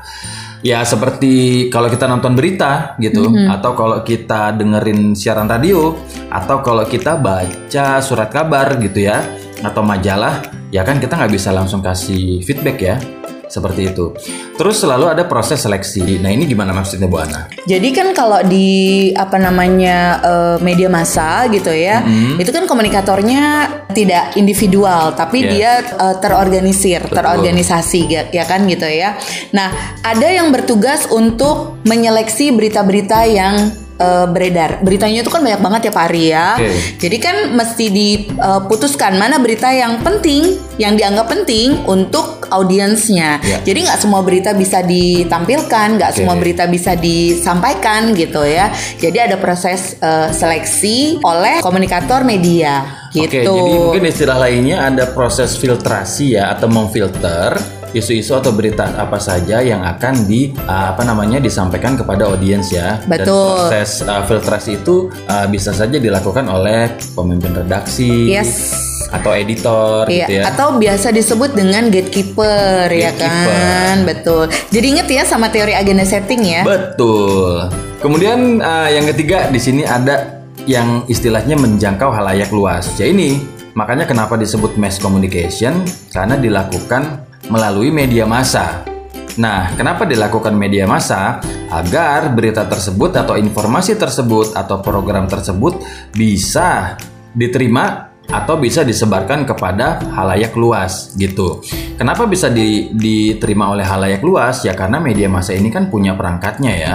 Ya 0.62 0.86
seperti 0.86 1.66
kalau 1.74 1.90
kita 1.90 2.06
nonton 2.06 2.38
berita 2.38 2.94
gitu 3.02 3.26
mm-hmm. 3.26 3.50
atau 3.50 3.74
kalau 3.74 3.98
kita 4.06 4.54
dengerin 4.54 5.18
siaran 5.18 5.50
radio 5.50 5.98
atau 6.30 6.62
kalau 6.62 6.86
kita 6.86 7.18
baca 7.18 7.98
surat 7.98 8.30
kabar 8.30 8.78
gitu 8.78 9.10
ya 9.10 9.26
atau 9.58 9.82
majalah 9.82 10.38
ya 10.70 10.86
kan 10.86 11.02
kita 11.02 11.18
nggak 11.18 11.34
bisa 11.34 11.50
langsung 11.50 11.82
kasih 11.82 12.46
feedback 12.46 12.78
ya 12.78 12.94
seperti 13.52 13.92
itu. 13.92 14.16
Terus 14.56 14.80
selalu 14.80 15.12
ada 15.12 15.28
proses 15.28 15.60
seleksi. 15.60 16.16
Nah 16.24 16.32
ini 16.32 16.48
gimana 16.48 16.72
maksudnya 16.72 17.04
Bu 17.04 17.20
Ana? 17.20 17.52
Jadi 17.68 17.88
kan 17.92 18.16
kalau 18.16 18.40
di 18.40 19.12
apa 19.12 19.36
namanya 19.36 19.98
uh, 20.24 20.56
media 20.64 20.88
massa 20.88 21.44
gitu 21.52 21.68
ya, 21.68 22.00
mm-hmm. 22.00 22.40
itu 22.40 22.48
kan 22.48 22.64
komunikatornya 22.64 23.42
tidak 23.92 24.32
individual, 24.40 25.12
tapi 25.12 25.44
yes. 25.44 25.50
dia 25.52 25.72
uh, 26.00 26.16
terorganisir, 26.16 27.04
Betul. 27.04 27.20
terorganisasi 27.20 28.00
ya 28.32 28.44
kan 28.48 28.64
gitu 28.64 28.88
ya. 28.88 29.20
Nah 29.52 30.00
ada 30.00 30.28
yang 30.32 30.48
bertugas 30.48 31.04
untuk 31.12 31.76
menyeleksi 31.84 32.56
berita-berita 32.56 33.28
yang 33.28 33.82
uh, 34.02 34.26
beredar. 34.26 34.82
Beritanya 34.82 35.22
itu 35.22 35.30
kan 35.30 35.40
banyak 35.46 35.62
banget 35.62 35.80
ya 35.88 35.92
Pak 35.94 36.04
Ari 36.10 36.24
ya. 36.34 36.48
Okay. 36.58 36.74
Jadi 36.98 37.16
kan 37.22 37.36
mesti 37.54 37.86
diputuskan 37.88 39.14
mana 39.14 39.38
berita 39.38 39.70
yang 39.70 40.02
penting, 40.02 40.58
yang 40.82 40.98
dianggap 40.98 41.30
penting 41.30 41.78
untuk 41.86 42.50
audiensnya. 42.50 43.38
Yeah. 43.40 43.62
Jadi 43.62 43.78
nggak 43.86 43.98
semua 44.02 44.20
berita 44.26 44.50
bisa 44.52 44.82
ditampilkan, 44.82 46.02
nggak 46.02 46.10
okay. 46.10 46.18
semua 46.18 46.34
berita 46.34 46.66
bisa 46.66 46.98
disampaikan 46.98 48.12
gitu 48.18 48.42
ya. 48.42 48.74
Jadi 48.98 49.18
ada 49.30 49.36
proses 49.38 49.96
uh, 50.02 50.28
seleksi 50.34 51.22
oleh 51.22 51.62
komunikator 51.62 52.26
media. 52.26 53.06
Gitu. 53.12 53.28
Oke, 53.28 53.44
jadi 53.44 53.72
mungkin 53.76 54.04
istilah 54.08 54.40
lainnya 54.40 54.88
ada 54.88 55.04
proses 55.12 55.60
filtrasi 55.60 56.32
ya 56.40 56.56
atau 56.56 56.64
memfilter 56.64 57.81
isu-isu 57.92 58.32
atau 58.36 58.52
berita 58.52 58.88
apa 58.96 59.20
saja 59.20 59.60
yang 59.60 59.84
akan 59.84 60.24
di 60.24 60.52
uh, 60.68 60.92
apa 60.96 61.04
namanya 61.04 61.38
disampaikan 61.38 61.96
kepada 61.96 62.28
audiens 62.28 62.72
ya. 62.72 63.00
Betul. 63.04 63.28
Dan 63.28 63.72
proses 63.72 63.90
uh, 64.04 64.22
filtrasi 64.24 64.80
itu 64.80 65.12
uh, 65.28 65.46
bisa 65.48 65.70
saja 65.72 65.96
dilakukan 66.00 66.48
oleh 66.48 66.92
pemimpin 67.16 67.52
redaksi. 67.52 68.32
Yes 68.32 68.92
atau 69.12 69.36
editor 69.36 70.08
iya, 70.08 70.24
gitu 70.24 70.32
ya. 70.40 70.42
Atau 70.48 70.80
biasa 70.80 71.12
disebut 71.12 71.52
dengan 71.52 71.92
gatekeeper, 71.92 72.88
ya 72.88 73.12
gatekeeper 73.12 73.52
ya 73.52 73.60
kan, 73.60 73.96
betul. 74.08 74.42
Jadi 74.72 74.86
inget 74.88 75.08
ya 75.12 75.22
sama 75.28 75.52
teori 75.52 75.76
agenda 75.76 76.08
setting 76.08 76.40
ya. 76.48 76.64
Betul. 76.64 77.68
Kemudian 78.00 78.64
uh, 78.64 78.88
yang 78.88 79.04
ketiga 79.12 79.52
di 79.52 79.60
sini 79.60 79.84
ada 79.84 80.42
yang 80.64 81.04
istilahnya 81.06 81.60
menjangkau 81.60 82.08
halayak 82.08 82.48
luas. 82.50 82.88
Ya 82.96 83.06
ini 83.12 83.38
makanya 83.76 84.08
kenapa 84.08 84.40
disebut 84.40 84.80
mass 84.80 84.96
communication 84.96 85.84
karena 86.12 86.40
dilakukan 86.40 87.31
melalui 87.52 87.92
media 87.92 88.24
massa. 88.24 88.80
Nah, 89.36 89.76
kenapa 89.76 90.08
dilakukan 90.08 90.56
media 90.56 90.88
massa? 90.88 91.40
Agar 91.68 92.32
berita 92.32 92.64
tersebut 92.64 93.12
atau 93.16 93.36
informasi 93.36 93.96
tersebut 93.96 94.56
atau 94.56 94.80
program 94.80 95.28
tersebut 95.28 95.80
bisa 96.12 96.96
diterima 97.32 98.12
atau 98.28 98.56
bisa 98.56 98.84
disebarkan 98.84 99.44
kepada 99.44 100.00
halayak 100.16 100.56
luas 100.56 101.12
gitu. 101.16 101.60
Kenapa 101.96 102.24
bisa 102.24 102.48
di, 102.48 102.92
diterima 102.92 103.72
oleh 103.72 103.84
halayak 103.84 104.24
luas? 104.24 104.64
Ya 104.64 104.72
karena 104.72 105.00
media 105.00 105.28
massa 105.28 105.52
ini 105.52 105.68
kan 105.68 105.92
punya 105.92 106.16
perangkatnya 106.16 106.72
ya. 106.72 106.94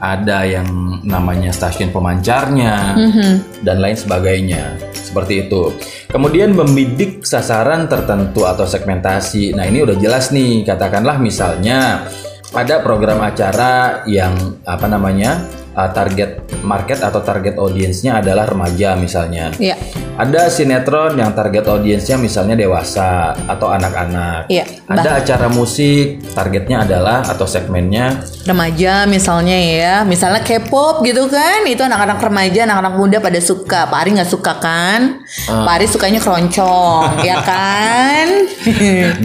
Ada 0.00 0.44
yang 0.44 0.68
namanya 1.04 1.52
stasiun 1.52 1.88
pemancarnya 1.88 2.74
mm 2.96 3.10
-hmm. 3.12 3.32
dan 3.64 3.76
lain 3.80 3.96
sebagainya. 3.96 4.93
Seperti 5.14 5.46
itu. 5.46 5.70
Kemudian 6.10 6.50
membidik 6.58 7.22
sasaran 7.22 7.86
tertentu 7.86 8.50
atau 8.50 8.66
segmentasi. 8.66 9.54
Nah, 9.54 9.62
ini 9.62 9.86
udah 9.86 9.94
jelas 9.94 10.34
nih. 10.34 10.66
Katakanlah 10.66 11.22
misalnya 11.22 12.10
ada 12.50 12.82
program 12.82 13.22
acara 13.22 14.02
yang 14.10 14.58
apa 14.66 14.90
namanya? 14.90 15.62
Uh, 15.74 15.90
target 15.90 16.62
market 16.64 17.02
atau 17.02 17.20
target 17.20 17.58
audiensnya 17.58 18.22
adalah 18.22 18.48
remaja 18.48 18.96
misalnya. 18.96 19.52
Iya. 19.58 19.76
Ada 20.14 20.46
sinetron 20.46 21.18
yang 21.18 21.34
target 21.34 21.66
audiensnya 21.66 22.16
misalnya 22.16 22.54
dewasa 22.54 23.34
atau 23.50 23.68
anak-anak. 23.74 24.46
Iya. 24.48 24.64
Ada 24.86 25.20
acara 25.20 25.46
musik 25.50 26.22
targetnya 26.32 26.86
adalah 26.86 27.26
atau 27.26 27.44
segmennya 27.44 28.22
remaja 28.44 29.08
misalnya 29.08 29.56
ya. 29.56 29.94
Misalnya 30.04 30.44
K-pop 30.44 31.00
gitu 31.02 31.26
kan, 31.32 31.64
itu 31.64 31.80
anak-anak 31.80 32.20
remaja, 32.20 32.68
anak-anak 32.68 32.94
muda 32.94 33.16
pada 33.18 33.40
suka. 33.40 33.88
Pak 33.88 33.98
Ari 34.04 34.10
nggak 34.20 34.30
suka 34.30 34.52
kan? 34.60 35.24
Uh. 35.48 35.64
Pak 35.64 35.74
Ari 35.80 35.86
sukanya 35.88 36.20
keroncong, 36.20 37.18
ya 37.28 37.40
kan? 37.40 38.28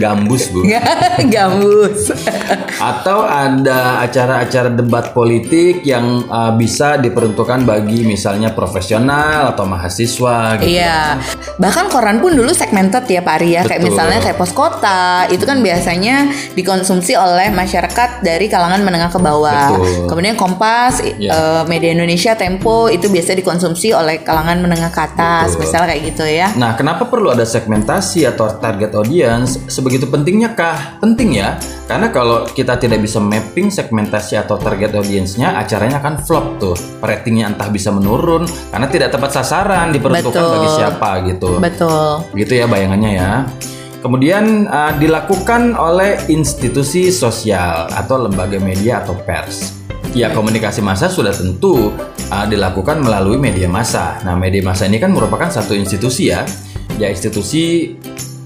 Gambus 0.00 0.48
bu. 0.50 0.64
Gambus. 1.28 2.12
atau 2.80 3.28
ada 3.28 4.00
acara-acara 4.00 4.72
debat 4.72 5.12
politik 5.12 5.84
yang 5.84 6.24
uh, 6.32 6.39
uh, 6.40 6.52
bisa 6.56 6.96
diperuntukkan 6.96 7.68
bagi 7.68 8.08
misalnya 8.08 8.56
profesional 8.56 9.52
atau 9.52 9.68
mahasiswa 9.68 10.56
gitu. 10.64 10.80
Iya. 10.80 11.20
Bahkan 11.60 11.92
koran 11.92 12.24
pun 12.24 12.32
dulu 12.32 12.50
segmented 12.56 13.04
ya 13.04 13.20
Pak. 13.20 13.36
Kayak 13.40 13.82
misalnya 13.82 14.18
kayak 14.20 14.36
pos 14.36 14.52
kota 14.52 15.24
itu 15.32 15.44
kan 15.48 15.64
biasanya 15.64 16.28
dikonsumsi 16.52 17.16
oleh 17.16 17.48
masyarakat 17.48 18.20
dari 18.24 18.48
kalangan 18.52 18.84
menengah 18.84 19.08
ke 19.08 19.20
bawah. 19.20 19.76
Betul. 19.76 20.08
Kemudian 20.12 20.36
Kompas, 20.36 21.00
yeah. 21.16 21.32
uh, 21.32 21.62
Media 21.64 21.92
Indonesia, 21.92 22.36
Tempo 22.36 22.92
itu 22.92 23.08
biasa 23.08 23.36
dikonsumsi 23.36 23.96
oleh 23.96 24.20
kalangan 24.20 24.60
menengah 24.60 24.92
ke 24.92 25.00
atas. 25.00 25.56
Betul. 25.56 25.60
Misalnya 25.66 25.88
kayak 25.92 26.02
gitu 26.14 26.24
ya. 26.28 26.48
Nah, 26.56 26.76
kenapa 26.76 27.08
perlu 27.08 27.32
ada 27.32 27.48
segmentasi 27.48 28.28
atau 28.28 28.60
target 28.60 28.92
audience? 28.92 29.60
Sebegitu 29.72 30.06
pentingnya 30.06 30.52
kah? 30.52 31.00
Penting 31.00 31.40
ya. 31.40 31.56
Karena 31.90 32.12
kalau 32.14 32.46
kita 32.46 32.78
tidak 32.78 33.02
bisa 33.02 33.18
mapping 33.18 33.72
segmentasi 33.72 34.38
atau 34.38 34.54
target 34.60 34.94
audiensnya, 34.94 35.58
acaranya 35.58 35.98
akan 35.98 36.22
flop 36.30 36.62
tuh. 36.62 36.78
Ratingnya 37.02 37.50
entah 37.50 37.66
bisa 37.66 37.90
menurun 37.90 38.46
karena 38.70 38.86
tidak 38.86 39.10
tepat 39.10 39.34
sasaran 39.34 39.90
diperuntukkan 39.90 40.38
Betul. 40.38 40.54
bagi 40.54 40.70
siapa 40.78 41.10
gitu. 41.26 41.50
Betul. 41.58 42.10
Gitu 42.38 42.52
ya 42.54 42.70
bayangannya 42.70 43.10
ya. 43.18 43.32
Kemudian 43.98 44.70
uh, 44.70 44.94
dilakukan 44.94 45.74
oleh 45.74 46.22
institusi 46.30 47.10
sosial 47.10 47.90
atau 47.90 48.30
lembaga 48.30 48.62
media 48.62 49.02
atau 49.02 49.18
pers. 49.26 49.74
Ya 50.14 50.30
komunikasi 50.30 50.80
massa 50.86 51.10
sudah 51.10 51.34
tentu 51.34 51.90
uh, 52.30 52.46
dilakukan 52.46 53.02
melalui 53.02 53.36
media 53.36 53.66
massa. 53.66 54.22
Nah 54.22 54.38
media 54.38 54.62
massa 54.62 54.86
ini 54.86 55.02
kan 55.02 55.10
merupakan 55.10 55.50
satu 55.50 55.74
institusi 55.74 56.30
ya. 56.30 56.46
Ya 56.96 57.10
institusi 57.10 57.98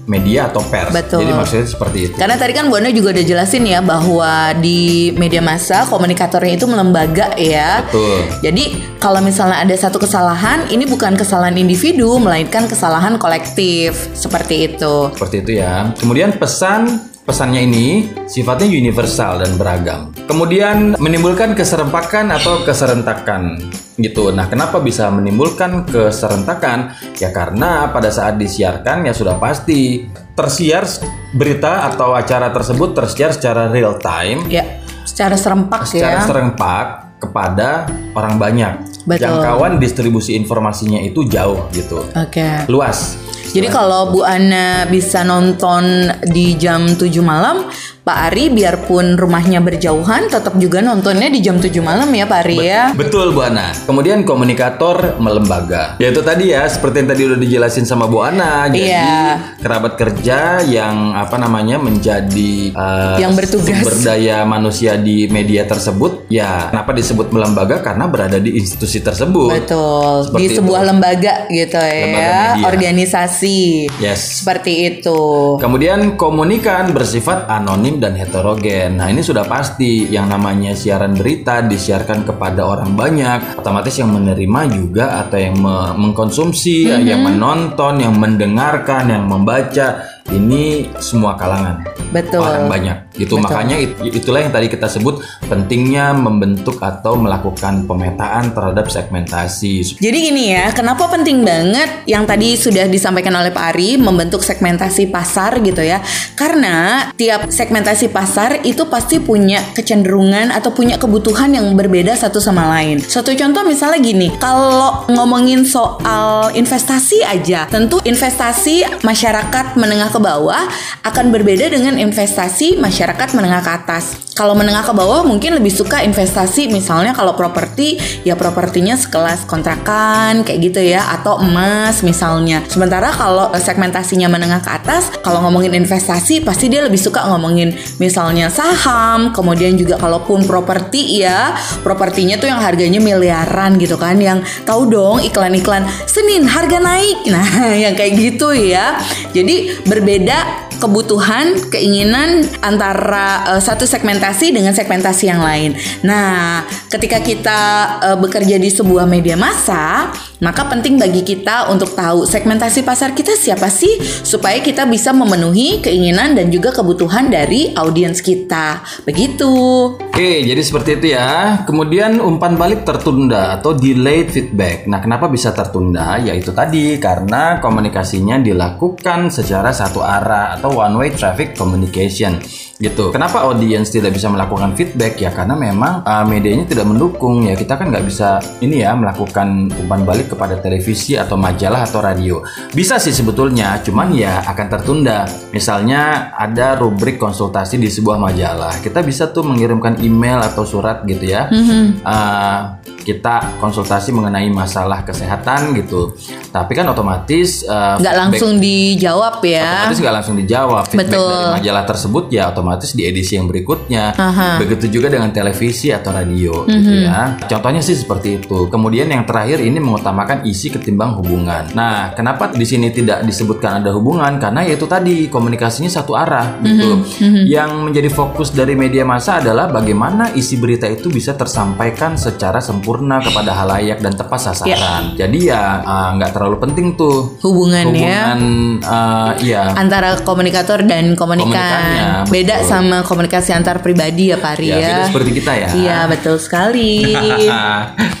media 0.05 0.49
atau 0.49 0.61
pers. 0.65 0.93
Betul. 0.93 1.25
Jadi 1.25 1.33
maksudnya 1.33 1.67
seperti 1.67 1.97
itu. 2.09 2.15
Karena 2.17 2.37
tadi 2.37 2.53
kan 2.53 2.69
Bu 2.69 2.77
Ana 2.77 2.93
juga 2.93 3.13
udah 3.13 3.25
jelasin 3.25 3.63
ya 3.65 3.81
bahwa 3.81 4.53
di 4.61 5.11
media 5.17 5.41
massa 5.41 5.85
komunikatornya 5.89 6.53
itu 6.57 6.65
melembaga 6.69 7.33
ya. 7.37 7.85
Betul. 7.85 8.17
Jadi 8.45 8.63
kalau 9.01 9.19
misalnya 9.21 9.61
ada 9.65 9.75
satu 9.75 9.97
kesalahan, 9.97 10.69
ini 10.69 10.85
bukan 10.85 11.17
kesalahan 11.17 11.57
individu 11.57 12.17
melainkan 12.21 12.69
kesalahan 12.69 13.17
kolektif 13.17 14.09
seperti 14.13 14.73
itu. 14.73 15.09
Seperti 15.13 15.41
itu 15.41 15.51
ya. 15.61 15.89
Kemudian 15.97 16.37
pesan 16.37 17.13
pesannya 17.25 17.65
ini 17.65 17.85
sifatnya 18.29 18.69
universal 18.69 19.41
dan 19.41 19.57
beragam. 19.57 20.13
Kemudian 20.29 20.93
menimbulkan 21.01 21.57
keserempakan 21.57 22.29
atau 22.29 22.61
keserentakan 22.61 23.57
gitu. 23.97 24.29
Nah, 24.29 24.45
kenapa 24.45 24.77
bisa 24.77 25.09
menimbulkan 25.09 25.89
keserentakan? 25.89 26.93
Ya 27.17 27.33
karena 27.33 27.89
pada 27.89 28.13
saat 28.13 28.37
disiarkan 28.37 29.09
ya 29.09 29.13
sudah 29.17 29.41
pasti 29.41 30.05
tersiar 30.37 30.85
berita 31.33 31.89
atau 31.89 32.13
acara 32.13 32.53
tersebut 32.53 32.93
tersiar 32.93 33.33
secara 33.33 33.73
real 33.73 33.97
time. 33.97 34.45
Ya, 34.45 34.85
secara 35.01 35.33
serempak 35.33 35.89
secara 35.89 35.97
ya. 35.97 36.05
Secara 36.21 36.29
serempak 36.29 36.85
kepada 37.17 37.89
orang 38.13 38.37
banyak. 38.37 38.73
Betul. 39.05 39.25
Jangkauan 39.25 39.81
distribusi 39.81 40.37
informasinya 40.37 41.01
itu 41.01 41.25
jauh 41.25 41.69
gitu. 41.73 42.05
Oke. 42.13 42.41
Okay. 42.41 42.69
Luas. 42.69 43.24
Jadi 43.51 43.67
kalau 43.69 44.09
Bu 44.09 44.25
Ana 44.25 44.89
bisa 44.89 45.21
nonton 45.21 46.09
di 46.25 46.57
jam 46.57 46.97
7 46.97 47.21
malam, 47.21 47.69
Pak 48.05 48.29
Ari 48.29 48.53
biarpun 48.53 49.17
rumahnya 49.17 49.65
berjauhan 49.65 50.29
tetap 50.29 50.53
juga 50.61 50.77
nontonnya 50.77 51.25
di 51.25 51.41
jam 51.41 51.57
7 51.57 51.73
malam 51.81 52.05
ya 52.13 52.29
Pak 52.29 52.39
Ari 52.45 52.57
ya. 52.61 52.93
Betul 52.93 53.33
Bu 53.33 53.41
Ana. 53.41 53.73
Kemudian 53.89 54.21
komunikator 54.21 55.17
melembaga. 55.17 55.97
Ya 55.97 56.13
itu 56.13 56.21
tadi 56.21 56.53
ya 56.53 56.69
seperti 56.69 57.01
yang 57.01 57.09
tadi 57.09 57.21
udah 57.25 57.39
dijelasin 57.41 57.89
sama 57.89 58.05
Bu 58.05 58.21
Ana. 58.21 58.69
Jadi 58.69 58.93
iya. 58.93 59.57
kerabat 59.57 59.97
kerja 59.97 60.61
yang 60.61 61.17
apa 61.17 61.33
namanya 61.41 61.81
menjadi 61.81 62.77
uh, 62.77 63.17
yang 63.17 63.33
bertugas 63.33 63.73
sumber 63.73 63.97
daya 64.05 64.45
manusia 64.45 65.01
di 65.01 65.25
media 65.25 65.65
tersebut. 65.65 66.29
Ya 66.29 66.69
kenapa 66.69 66.93
disebut 66.93 67.33
melembaga 67.33 67.81
karena 67.81 68.05
berada 68.05 68.37
di 68.37 68.53
institusi 68.53 69.01
tersebut. 69.01 69.49
Betul. 69.49 70.29
Seperti 70.29 70.45
di 70.45 70.47
sebuah 70.53 70.81
itu. 70.85 70.89
lembaga 70.93 71.33
gitu 71.49 71.73
ya. 71.81 71.89
lembaga 71.89 72.29
ya. 72.29 72.65
Organisasi. 72.69 73.59
Yes. 73.97 74.45
Seperti 74.45 74.93
itu. 74.93 75.57
Kemudian 75.57 76.13
komunikan 76.21 76.93
bersifat 76.93 77.49
anonim 77.49 77.94
dan 77.99 78.15
heterogen. 78.15 78.97
Nah, 78.99 79.11
ini 79.11 79.21
sudah 79.21 79.43
pasti 79.43 80.07
yang 80.07 80.31
namanya 80.31 80.71
siaran 80.73 81.13
berita 81.13 81.63
disiarkan 81.65 82.23
kepada 82.23 82.63
orang 82.63 82.95
banyak, 82.95 83.59
otomatis 83.59 83.95
yang 83.99 84.13
menerima 84.13 84.61
juga 84.71 85.05
atau 85.25 85.37
yang 85.37 85.55
me 85.59 85.75
mengkonsumsi, 85.95 86.87
mm 86.87 86.91
-hmm. 86.95 87.07
yang 87.07 87.21
menonton, 87.23 87.93
yang 88.01 88.15
mendengarkan, 88.15 89.11
yang 89.11 89.25
membaca 89.27 90.14
ini 90.33 90.89
semua 90.97 91.37
kalangan. 91.37 91.85
Betul. 92.09 92.41
Orang 92.41 92.71
banyak. 92.71 92.97
Gitu 93.15 93.37
betul. 93.37 93.45
makanya 93.45 93.75
itulah 94.03 94.39
yang 94.43 94.51
tadi 94.51 94.67
kita 94.67 94.87
sebut 94.91 95.23
pentingnya 95.47 96.11
membentuk 96.11 96.81
atau 96.81 97.15
melakukan 97.15 97.87
pemetaan 97.87 98.51
terhadap 98.51 98.91
segmentasi. 98.91 99.99
Jadi 100.01 100.17
gini 100.31 100.51
ya 100.51 100.73
kenapa 100.75 101.07
penting 101.07 101.45
banget 101.45 102.07
yang 102.09 102.27
tadi 102.27 102.59
sudah 102.59 102.89
disampaikan 102.89 103.35
oleh 103.39 103.55
Pak 103.55 103.65
Ari 103.75 103.95
membentuk 103.95 104.43
segmentasi 104.43 105.07
pasar 105.13 105.63
gitu 105.63 105.79
ya? 105.79 106.03
Karena 106.35 107.07
tiap 107.15 107.47
segmentasi 107.47 108.11
pasar 108.11 108.63
itu 108.67 108.87
pasti 108.91 109.23
punya 109.23 109.63
kecenderungan 109.71 110.51
atau 110.51 110.75
punya 110.75 110.99
kebutuhan 110.99 111.55
yang 111.55 111.71
berbeda 111.77 112.15
satu 112.17 112.43
sama 112.43 112.67
lain. 112.67 112.99
Satu 112.99 113.31
contoh 113.31 113.63
misalnya 113.63 113.99
gini 114.03 114.27
kalau 114.39 115.07
ngomongin 115.07 115.63
soal 115.63 116.51
investasi 116.51 117.23
aja 117.23 117.67
tentu 117.71 118.03
investasi 118.03 119.03
masyarakat 119.03 119.79
menengah 119.79 120.14
ke 120.15 120.19
bawah 120.23 120.63
akan 121.03 121.35
berbeda 121.35 121.67
dengan 121.67 121.99
investasi 121.99 122.79
masyarakat 122.79 123.35
menengah 123.35 123.59
ke 123.59 123.71
atas. 123.75 124.23
Kalau 124.35 124.51
menengah 124.51 124.83
ke 124.83 124.91
bawah 124.91 125.23
mungkin 125.23 125.55
lebih 125.55 125.71
suka 125.71 126.03
investasi 126.03 126.67
misalnya 126.67 127.15
kalau 127.15 127.39
properti 127.39 127.95
ya 128.27 128.35
propertinya 128.35 128.99
sekelas 128.99 129.47
kontrakan 129.47 130.43
kayak 130.43 130.59
gitu 130.59 130.79
ya 130.83 131.07
atau 131.19 131.39
emas 131.39 132.03
misalnya. 132.03 132.59
Sementara 132.67 133.15
kalau 133.15 133.51
segmentasinya 133.55 134.27
menengah 134.27 134.59
ke 134.59 134.71
atas 134.75 135.07
kalau 135.23 135.39
ngomongin 135.47 135.71
investasi 135.79 136.43
pasti 136.43 136.67
dia 136.67 136.83
lebih 136.83 136.99
suka 136.99 137.23
ngomongin 137.31 137.79
misalnya 137.99 138.51
saham, 138.51 139.31
kemudian 139.31 139.79
juga 139.79 139.95
kalaupun 139.95 140.43
properti 140.43 141.23
ya, 141.23 141.55
propertinya 141.79 142.35
tuh 142.35 142.51
yang 142.51 142.59
harganya 142.59 142.99
miliaran 142.99 143.79
gitu 143.79 143.95
kan 143.95 144.19
yang 144.19 144.43
tahu 144.67 144.91
dong 144.91 145.23
iklan-iklan 145.23 145.87
Senin 146.03 146.47
harga 146.47 146.79
naik. 146.79 147.27
Nah, 147.35 147.75
yang 147.75 147.99
kayak 147.99 148.15
gitu 148.15 148.55
ya. 148.55 148.95
Jadi 149.35 149.83
ber 149.83 149.99
berbeda 150.05 150.64
kebutuhan, 150.77 151.71
keinginan 151.71 152.45
antara 152.61 153.55
uh, 153.55 153.61
satu 153.61 153.87
segmentasi 153.87 154.51
dengan 154.53 154.75
segmentasi 154.75 155.25
yang 155.27 155.41
lain. 155.41 155.73
Nah, 156.03 156.63
ketika 156.91 157.19
kita 157.23 157.59
uh, 158.03 158.17
bekerja 158.19 158.59
di 158.59 158.69
sebuah 158.69 159.07
media 159.09 159.39
massa, 159.39 160.11
maka 160.43 160.67
penting 160.67 160.99
bagi 160.99 161.23
kita 161.23 161.71
untuk 161.71 161.95
tahu 161.95 162.27
segmentasi 162.27 162.83
pasar 162.83 163.15
kita 163.15 163.33
siapa 163.39 163.71
sih 163.71 163.97
supaya 164.03 164.59
kita 164.59 164.83
bisa 164.83 165.15
memenuhi 165.15 165.79
keinginan 165.79 166.35
dan 166.35 166.51
juga 166.51 166.75
kebutuhan 166.75 167.31
dari 167.31 167.71
audiens 167.73 168.19
kita. 168.19 168.83
Begitu. 169.07 169.51
Oke, 169.95 170.43
jadi 170.43 170.61
seperti 170.61 170.99
itu 170.99 171.07
ya. 171.15 171.63
Kemudian 171.63 172.19
umpan 172.19 172.59
balik 172.59 172.83
tertunda 172.83 173.55
atau 173.55 173.75
delayed 173.75 174.31
feedback. 174.31 174.87
Nah, 174.87 174.99
kenapa 174.99 175.31
bisa 175.31 175.55
tertunda? 175.55 176.19
Yaitu 176.19 176.51
tadi 176.51 176.99
karena 176.99 177.59
komunikasinya 177.63 178.39
dilakukan 178.39 179.31
secara 179.31 179.71
satu 179.71 180.03
arah 180.03 180.55
atau 180.65 180.81
one 180.81 180.97
way 180.97 181.09
traffic 181.13 181.53
communication 181.53 182.41
gitu. 182.81 183.13
Kenapa 183.13 183.45
audiens 183.45 183.87
tidak 183.87 184.17
bisa 184.17 184.27
melakukan 184.27 184.73
feedback 184.73 185.15
ya? 185.21 185.29
Karena 185.29 185.53
memang 185.53 186.01
uh, 186.01 186.25
medianya 186.25 186.65
tidak 186.65 186.89
mendukung 186.89 187.45
ya. 187.45 187.53
Kita 187.53 187.77
kan 187.77 187.93
nggak 187.93 188.03
bisa 188.03 188.41
ini 188.65 188.81
ya 188.81 188.97
melakukan 188.97 189.69
umpan 189.69 190.01
balik 190.03 190.33
kepada 190.33 190.57
televisi 190.59 191.15
atau 191.15 191.37
majalah 191.37 191.85
atau 191.85 192.01
radio. 192.01 192.41
Bisa 192.73 192.97
sih 192.97 193.13
sebetulnya, 193.13 193.79
cuman 193.85 194.11
ya 194.11 194.41
akan 194.43 194.67
tertunda. 194.67 195.29
Misalnya 195.53 196.33
ada 196.35 196.75
rubrik 196.75 197.21
konsultasi 197.21 197.79
di 197.79 197.87
sebuah 197.87 198.17
majalah, 198.17 198.81
kita 198.81 199.05
bisa 199.05 199.29
tuh 199.31 199.45
mengirimkan 199.45 200.01
email 200.01 200.41
atau 200.43 200.67
surat 200.67 201.05
gitu 201.07 201.31
ya. 201.31 201.47
Mm 201.47 201.63
-hmm. 201.63 201.83
uh, 202.03 202.59
kita 203.05 203.61
konsultasi 203.61 204.09
mengenai 204.09 204.49
masalah 204.49 205.05
kesehatan 205.05 205.77
gitu. 205.77 206.17
Tapi 206.49 206.73
kan 206.73 206.89
otomatis 206.89 207.61
uh, 207.69 208.01
nggak 208.01 208.15
langsung 208.17 208.57
dijawab 208.57 209.45
ya. 209.45 209.85
Otomatis 209.85 209.99
nggak 210.01 210.15
langsung 210.17 210.35
dijawab. 210.41 210.83
Feedback 210.89 211.07
Betul. 211.13 211.29
dari 211.29 211.55
majalah 211.61 211.83
tersebut 211.85 212.25
ya 212.33 212.43
otomatis 212.49 212.91
di 212.97 213.03
edisi 213.05 213.37
yang 213.37 213.45
berikutnya. 213.45 214.17
Aha. 214.17 214.57
Begitu 214.57 214.89
juga 214.99 215.13
dengan 215.13 215.29
televisi 215.29 215.93
atau 215.93 216.09
radio 216.09 216.63
mm 216.63 216.67
-hmm. 216.67 216.73
gitu 216.81 216.91
mhm. 216.91 217.05
ya. 217.05 217.19
Contohnya 217.45 217.81
sih 217.85 217.93
seperti 217.93 218.41
itu. 218.41 218.57
Kemudian 218.73 219.05
yang 219.05 219.23
terakhir 219.29 219.61
ini 219.61 219.77
mengutamakan 219.77 220.41
isi 220.49 220.73
ketimbang 220.73 221.21
hubungan. 221.21 221.69
Nah, 221.77 222.17
kenapa 222.17 222.49
di 222.49 222.65
sini 222.65 222.89
tidak 222.89 223.21
disebutkan 223.21 223.85
ada 223.85 223.93
hubungan? 223.93 224.41
Karena 224.41 224.65
yaitu 224.65 224.89
tadi 224.89 225.29
komunikasinya 225.29 225.93
satu 225.93 226.17
arah 226.17 226.57
gitu. 226.65 227.05
Mm 227.21 227.29
-hmm. 227.29 227.43
Yang 227.45 227.69
menjadi 227.85 228.09
fokus 228.09 228.49
dari 228.49 228.73
media 228.73 229.05
massa 229.05 229.37
adalah 229.37 229.69
bagaimana 229.69 230.33
isi 230.33 230.57
berita 230.57 230.89
itu 230.89 231.11
bisa 231.11 231.37
tersampaikan 231.37 232.17
secara 232.17 232.57
sempurna 232.63 232.94
sempurna 232.95 233.19
kepada 233.19 233.51
halayak 233.51 233.99
dan 233.99 234.15
tepat 234.15 234.39
sasaran. 234.39 235.19
Yeah. 235.19 235.27
Jadi 235.27 235.51
ya 235.51 235.83
ah, 235.83 236.15
nggak 236.15 236.31
uh, 236.31 236.33
terlalu 236.39 236.57
penting 236.63 236.95
tuh 236.95 237.35
hubungan, 237.43 237.91
hubungan 237.91 238.39
ya. 238.79 238.87
Uh, 238.87 239.31
ya 239.43 239.63
antara 239.75 240.15
komunikator 240.23 240.79
dan 240.87 241.11
komunikan. 241.19 242.23
Beda 242.31 242.63
betul. 242.63 242.71
sama 242.71 243.03
komunikasi 243.03 243.51
antar 243.51 243.83
pribadi 243.83 244.31
ya 244.31 244.39
Pak 244.39 244.63
ya. 244.63 244.79
Beda 244.79 245.03
seperti 245.11 245.31
kita 245.35 245.51
ya. 245.59 245.67
Iya 245.75 245.99
betul 246.07 246.39
sekali. 246.39 247.03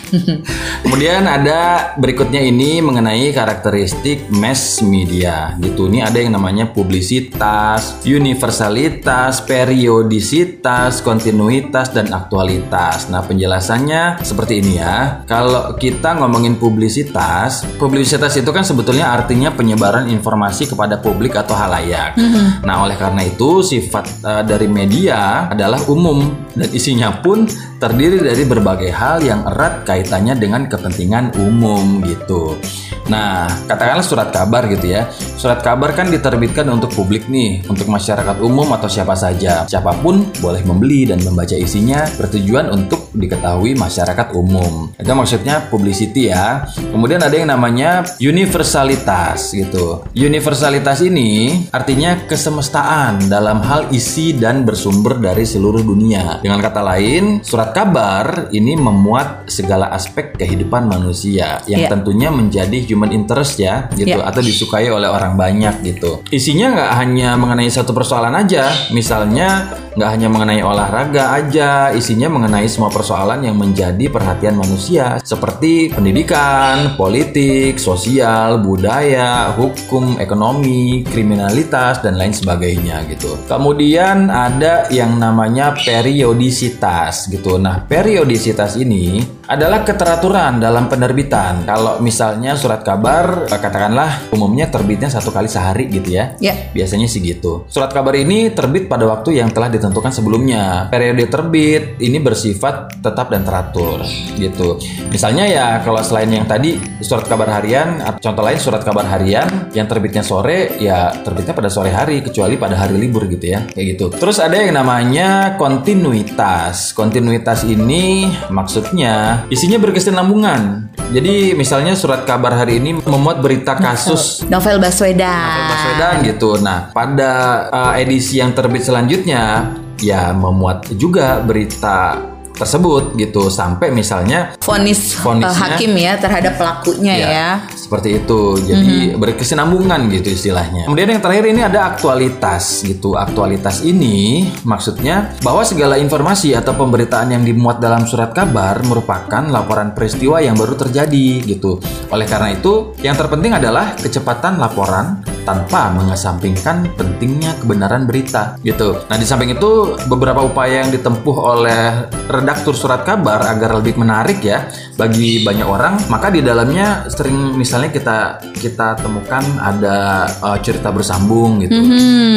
Kemudian 0.83 1.23
ada 1.27 1.91
berikutnya 1.95 2.43
ini 2.43 2.83
mengenai 2.83 3.31
karakteristik 3.31 4.27
mass 4.31 4.83
media. 4.83 5.55
Gitu 5.59 5.87
ini 5.87 6.03
ada 6.03 6.19
yang 6.19 6.35
namanya 6.35 6.71
publisitas, 6.71 8.03
universalitas, 8.03 9.39
periodisitas, 9.43 10.99
kontinuitas 10.99 11.95
dan 11.95 12.11
aktualitas. 12.11 13.07
Nah 13.07 13.23
penjelasannya 13.23 14.25
seperti 14.25 14.61
ini 14.61 14.64
ini 14.65 14.81
ya. 14.81 15.21
Kalau 15.29 15.77
kita 15.77 16.17
ngomongin 16.17 16.57
publisitas, 16.57 17.61
publisitas 17.77 18.33
itu 18.33 18.49
kan 18.49 18.65
sebetulnya 18.65 19.13
artinya 19.13 19.53
penyebaran 19.53 20.09
informasi 20.09 20.65
kepada 20.65 20.97
publik 20.97 21.37
atau 21.37 21.53
halayak. 21.53 22.17
Mm 22.17 22.29
-hmm. 22.33 22.47
Nah, 22.65 22.81
oleh 22.81 22.97
karena 22.97 23.21
itu 23.21 23.61
sifat 23.61 24.25
uh, 24.25 24.41
dari 24.41 24.65
media 24.65 25.45
adalah 25.53 25.77
umum 25.85 26.49
dan 26.57 26.69
isinya 26.73 27.13
pun 27.21 27.45
terdiri 27.85 28.17
dari 28.17 28.41
berbagai 28.49 28.89
hal 28.89 29.21
yang 29.21 29.45
erat 29.45 29.85
kaitannya 29.85 30.33
dengan 30.33 30.65
kepentingan 30.65 31.37
umum 31.37 32.01
gitu. 32.01 32.57
Nah, 33.05 33.45
katakanlah 33.69 34.01
surat 34.01 34.33
kabar 34.33 34.65
gitu 34.65 34.89
ya. 34.89 35.05
Surat 35.13 35.61
kabar 35.61 35.93
kan 35.93 36.09
diterbitkan 36.09 36.65
untuk 36.73 36.89
publik 36.97 37.29
nih, 37.29 37.61
untuk 37.69 37.85
masyarakat 37.85 38.41
umum 38.41 38.65
atau 38.73 38.89
siapa 38.89 39.13
saja. 39.13 39.69
Siapa 39.69 40.01
pun 40.01 40.33
boleh 40.41 40.65
membeli 40.65 41.05
dan 41.05 41.21
membaca 41.21 41.53
isinya 41.53 42.09
bertujuan 42.17 42.73
untuk 42.73 43.13
diketahui 43.13 43.77
masyarakat 43.77 44.33
umum. 44.33 44.89
Itu 44.97 45.13
maksudnya 45.13 45.69
publicity 45.69 46.33
ya. 46.33 46.65
Kemudian 46.89 47.21
ada 47.21 47.37
yang 47.37 47.53
namanya 47.53 48.01
universalitas 48.17 49.53
gitu. 49.53 50.01
Universalitas 50.17 51.05
ini 51.05 51.61
artinya 51.69 52.25
kesemestaan 52.25 53.29
dalam 53.29 53.61
hal 53.61 53.93
isi 53.93 54.33
dan 54.33 54.65
bersumber 54.65 55.21
dari 55.21 55.45
seluruh 55.45 55.85
dunia. 55.85 56.41
Dengan 56.41 56.57
kata 56.57 56.81
lain, 56.81 57.45
surat 57.45 57.69
kabar 57.75 58.47
ini 58.55 58.79
memuat 58.79 59.51
segala 59.51 59.91
aspek 59.91 60.39
kehidupan 60.39 60.87
manusia 60.87 61.59
yang 61.67 61.83
Yeah. 61.85 61.91
tentunya 61.91 62.31
menjadi 62.31 62.77
human 62.87 63.11
interest 63.11 63.59
ya 63.59 63.91
gitu 63.99 64.15
Yeah. 64.15 64.23
atau 64.23 64.39
disukai 64.39 64.87
oleh 64.87 65.11
orang 65.11 65.35
banyak 65.35 65.83
gitu. 65.83 66.23
Isinya 66.31 66.71
nggak 66.71 66.91
hanya 66.95 67.35
mengenai 67.35 67.67
satu 67.67 67.91
persoalan 67.91 68.31
aja, 68.31 68.71
misalnya 68.95 69.75
nggak 69.95 70.11
hanya 70.11 70.27
mengenai 70.27 70.59
olahraga 70.59 71.39
aja, 71.39 71.95
isinya 71.95 72.27
mengenai 72.27 72.67
semua 72.67 72.91
persoalan 72.91 73.47
yang 73.47 73.55
menjadi 73.55 74.11
perhatian 74.11 74.59
manusia 74.59 75.23
seperti 75.23 75.95
pendidikan, 75.95 76.99
politik, 76.99 77.79
sosial, 77.79 78.59
budaya, 78.59 79.55
hukum, 79.55 80.19
ekonomi, 80.19 81.07
kriminalitas 81.07 82.03
dan 82.03 82.19
lain 82.19 82.35
sebagainya 82.35 83.07
gitu. 83.07 83.39
Kemudian 83.47 84.27
ada 84.27 84.91
yang 84.91 85.15
namanya 85.15 85.71
periodisitas 85.79 87.31
gitu. 87.31 87.55
Nah, 87.55 87.87
periodisitas 87.87 88.75
ini 88.75 89.23
adalah 89.47 89.85
keteraturan 89.85 90.57
dalam 90.59 90.91
penerbitan. 90.91 91.63
Kalau 91.63 92.01
misalnya 92.01 92.57
surat 92.57 92.81
kabar 92.81 93.45
katakanlah 93.45 94.27
umumnya 94.33 94.67
terbitnya 94.67 95.07
satu 95.07 95.29
kali 95.29 95.47
sehari 95.47 95.87
gitu 95.87 96.17
ya. 96.17 96.33
Ya. 96.41 96.73
Biasanya 96.73 97.07
sih 97.07 97.21
gitu. 97.21 97.63
Surat 97.71 97.93
kabar 97.93 98.17
ini 98.17 98.51
terbit 98.51 98.89
pada 98.89 99.05
waktu 99.05 99.39
yang 99.39 99.53
telah 99.53 99.69
ditentukan 99.69 99.84
sebelumnya. 99.91 100.87
Periode 100.87 101.27
terbit 101.27 101.99
ini 101.99 102.17
bersifat 102.23 103.03
tetap 103.03 103.27
dan 103.29 103.43
teratur 103.43 104.01
gitu. 104.39 104.79
Misalnya 105.11 105.45
ya 105.45 105.65
kalau 105.83 105.99
selain 106.01 106.31
yang 106.31 106.47
tadi 106.47 106.79
surat 107.03 107.27
kabar 107.27 107.49
harian, 107.59 108.01
atau 108.01 108.31
contoh 108.31 108.43
lain 108.45 108.59
surat 108.61 108.81
kabar 108.81 109.05
harian 109.05 109.69
yang 109.75 109.85
terbitnya 109.85 110.23
sore 110.23 110.79
ya 110.79 111.11
terbitnya 111.21 111.53
pada 111.53 111.67
sore 111.67 111.91
hari 111.91 112.23
kecuali 112.23 112.55
pada 112.55 112.79
hari 112.79 112.95
libur 112.95 113.27
gitu 113.27 113.51
ya. 113.51 113.67
Kayak 113.67 113.85
gitu. 113.97 114.05
Terus 114.15 114.37
ada 114.39 114.55
yang 114.55 114.73
namanya 114.73 115.59
kontinuitas. 115.59 116.95
Kontinuitas 116.95 117.67
ini 117.67 118.31
maksudnya 118.47 119.43
isinya 119.51 119.77
berkesinambungan. 119.81 120.93
Jadi 121.11 121.53
misalnya 121.53 121.93
surat 121.93 122.25
kabar 122.25 122.55
hari 122.55 122.81
ini 122.81 122.97
memuat 122.97 123.39
berita 123.43 123.77
kasus 123.77 124.41
Novel 124.49 124.81
Baswedan. 124.81 125.29
Novel 125.29 125.65
Baswedan 125.69 126.15
gitu. 126.25 126.49
Nah, 126.59 126.89
pada 126.91 127.33
uh, 127.69 127.93
edisi 127.99 128.41
yang 128.41 128.55
terbit 128.55 128.81
selanjutnya 128.81 129.74
ya 130.01 130.31
memuat 130.35 130.91
juga 130.95 131.39
berita 131.43 132.17
tersebut 132.55 133.19
gitu 133.19 133.51
sampai 133.51 133.91
misalnya 133.91 134.55
Vonis 134.63 135.19
uh, 135.19 135.27
Vonisnya. 135.27 135.51
hakim 135.75 135.91
ya 135.99 136.13
terhadap 136.15 136.55
pelakunya 136.55 137.13
ya. 137.19 137.49
Seperti 137.85 138.25
itu. 138.25 138.57
Jadi 138.65 139.13
berkesinambungan 139.13 140.09
gitu 140.09 140.33
istilahnya. 140.33 140.89
Kemudian 140.89 141.13
yang 141.13 141.21
terakhir 141.21 141.45
ini 141.45 141.61
ada 141.61 141.93
aktualitas 141.93 142.81
gitu. 142.81 143.13
Aktualitas 143.13 143.85
ini 143.85 144.49
maksudnya 144.65 145.37
bahwa 145.45 145.61
segala 145.61 146.01
informasi 146.01 146.57
atau 146.57 146.73
pemberitaan 146.73 147.37
yang 147.37 147.45
dimuat 147.45 147.77
dalam 147.77 148.09
surat 148.09 148.33
kabar 148.33 148.81
merupakan 148.81 149.45
laporan 149.45 149.93
peristiwa 149.93 150.41
yang 150.41 150.57
baru 150.57 150.73
terjadi 150.73 151.45
gitu. 151.45 151.77
Oleh 152.09 152.25
karena 152.25 152.57
itu, 152.57 152.97
yang 153.05 153.13
terpenting 153.13 153.53
adalah 153.53 153.93
kecepatan 153.93 154.57
laporan 154.57 155.21
tanpa 155.45 155.93
mengesampingkan 155.93 156.97
pentingnya 156.97 157.53
kebenaran 157.61 158.09
berita 158.09 158.57
gitu. 158.65 158.97
Nah, 159.05 159.15
di 159.15 159.23
samping 159.23 159.53
itu 159.53 159.93
beberapa 160.09 160.41
upaya 160.41 160.81
yang 160.81 160.89
ditempuh 160.89 161.37
oleh 161.37 162.09
redaktur 162.25 162.73
surat 162.73 163.05
kabar 163.05 163.45
agar 163.45 163.77
lebih 163.77 163.95
menarik 164.01 164.41
ya 164.41 164.65
bagi 164.97 165.45
banyak 165.45 165.67
orang, 165.69 166.01
maka 166.09 166.33
di 166.33 166.41
dalamnya 166.41 167.05
sering 167.13 167.53
misalnya 167.75 167.91
kita 167.91 168.17
kita 168.55 168.87
temukan 169.03 169.43
ada 169.59 170.23
uh, 170.39 170.55
cerita 170.63 170.95
bersambung 170.95 171.59
gitu 171.59 171.75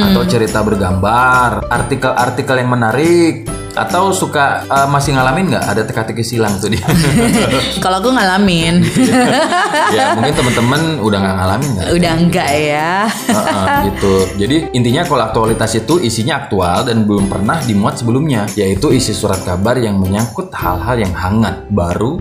atau 0.03 0.27
cerita 0.27 0.67
bergambar, 0.67 1.71
artikel-artikel 1.71 2.59
yang 2.59 2.75
menarik 2.75 3.47
atau 3.79 4.11
suka 4.11 4.67
uh, 4.67 4.91
masih 4.91 5.15
ngalamin 5.15 5.55
nggak 5.55 5.63
ada 5.63 5.87
teka-teki 5.87 6.27
silang 6.27 6.59
tuh 6.59 6.75
dia. 6.75 6.83
Kalau 7.87 8.03
aku 8.03 8.11
ngalamin, 8.11 8.83
ya 9.95 10.19
mungkin 10.19 10.35
teman-teman 10.35 10.81
udah 11.07 11.19
nggak 11.23 11.37
ngalamin 11.39 11.69
nggak? 11.79 11.87
udah 11.95 12.13
enggak 12.19 12.51
ya. 12.59 12.93
Heeh, 13.07 13.67
gitu. 13.95 14.15
Jadi 14.43 14.57
intinya 14.75 15.07
kalau 15.07 15.23
aktualitas 15.31 15.71
itu 15.79 16.03
isinya 16.03 16.43
aktual 16.43 16.83
dan 16.83 17.07
belum 17.07 17.31
pernah 17.31 17.63
dimuat 17.63 18.03
sebelumnya, 18.03 18.51
yaitu 18.59 18.91
isi 18.91 19.15
surat 19.15 19.39
kabar 19.47 19.79
yang 19.79 20.03
menyangkut 20.03 20.51
hal-hal 20.51 20.99
yang 20.99 21.15
hangat, 21.15 21.71
baru 21.71 22.19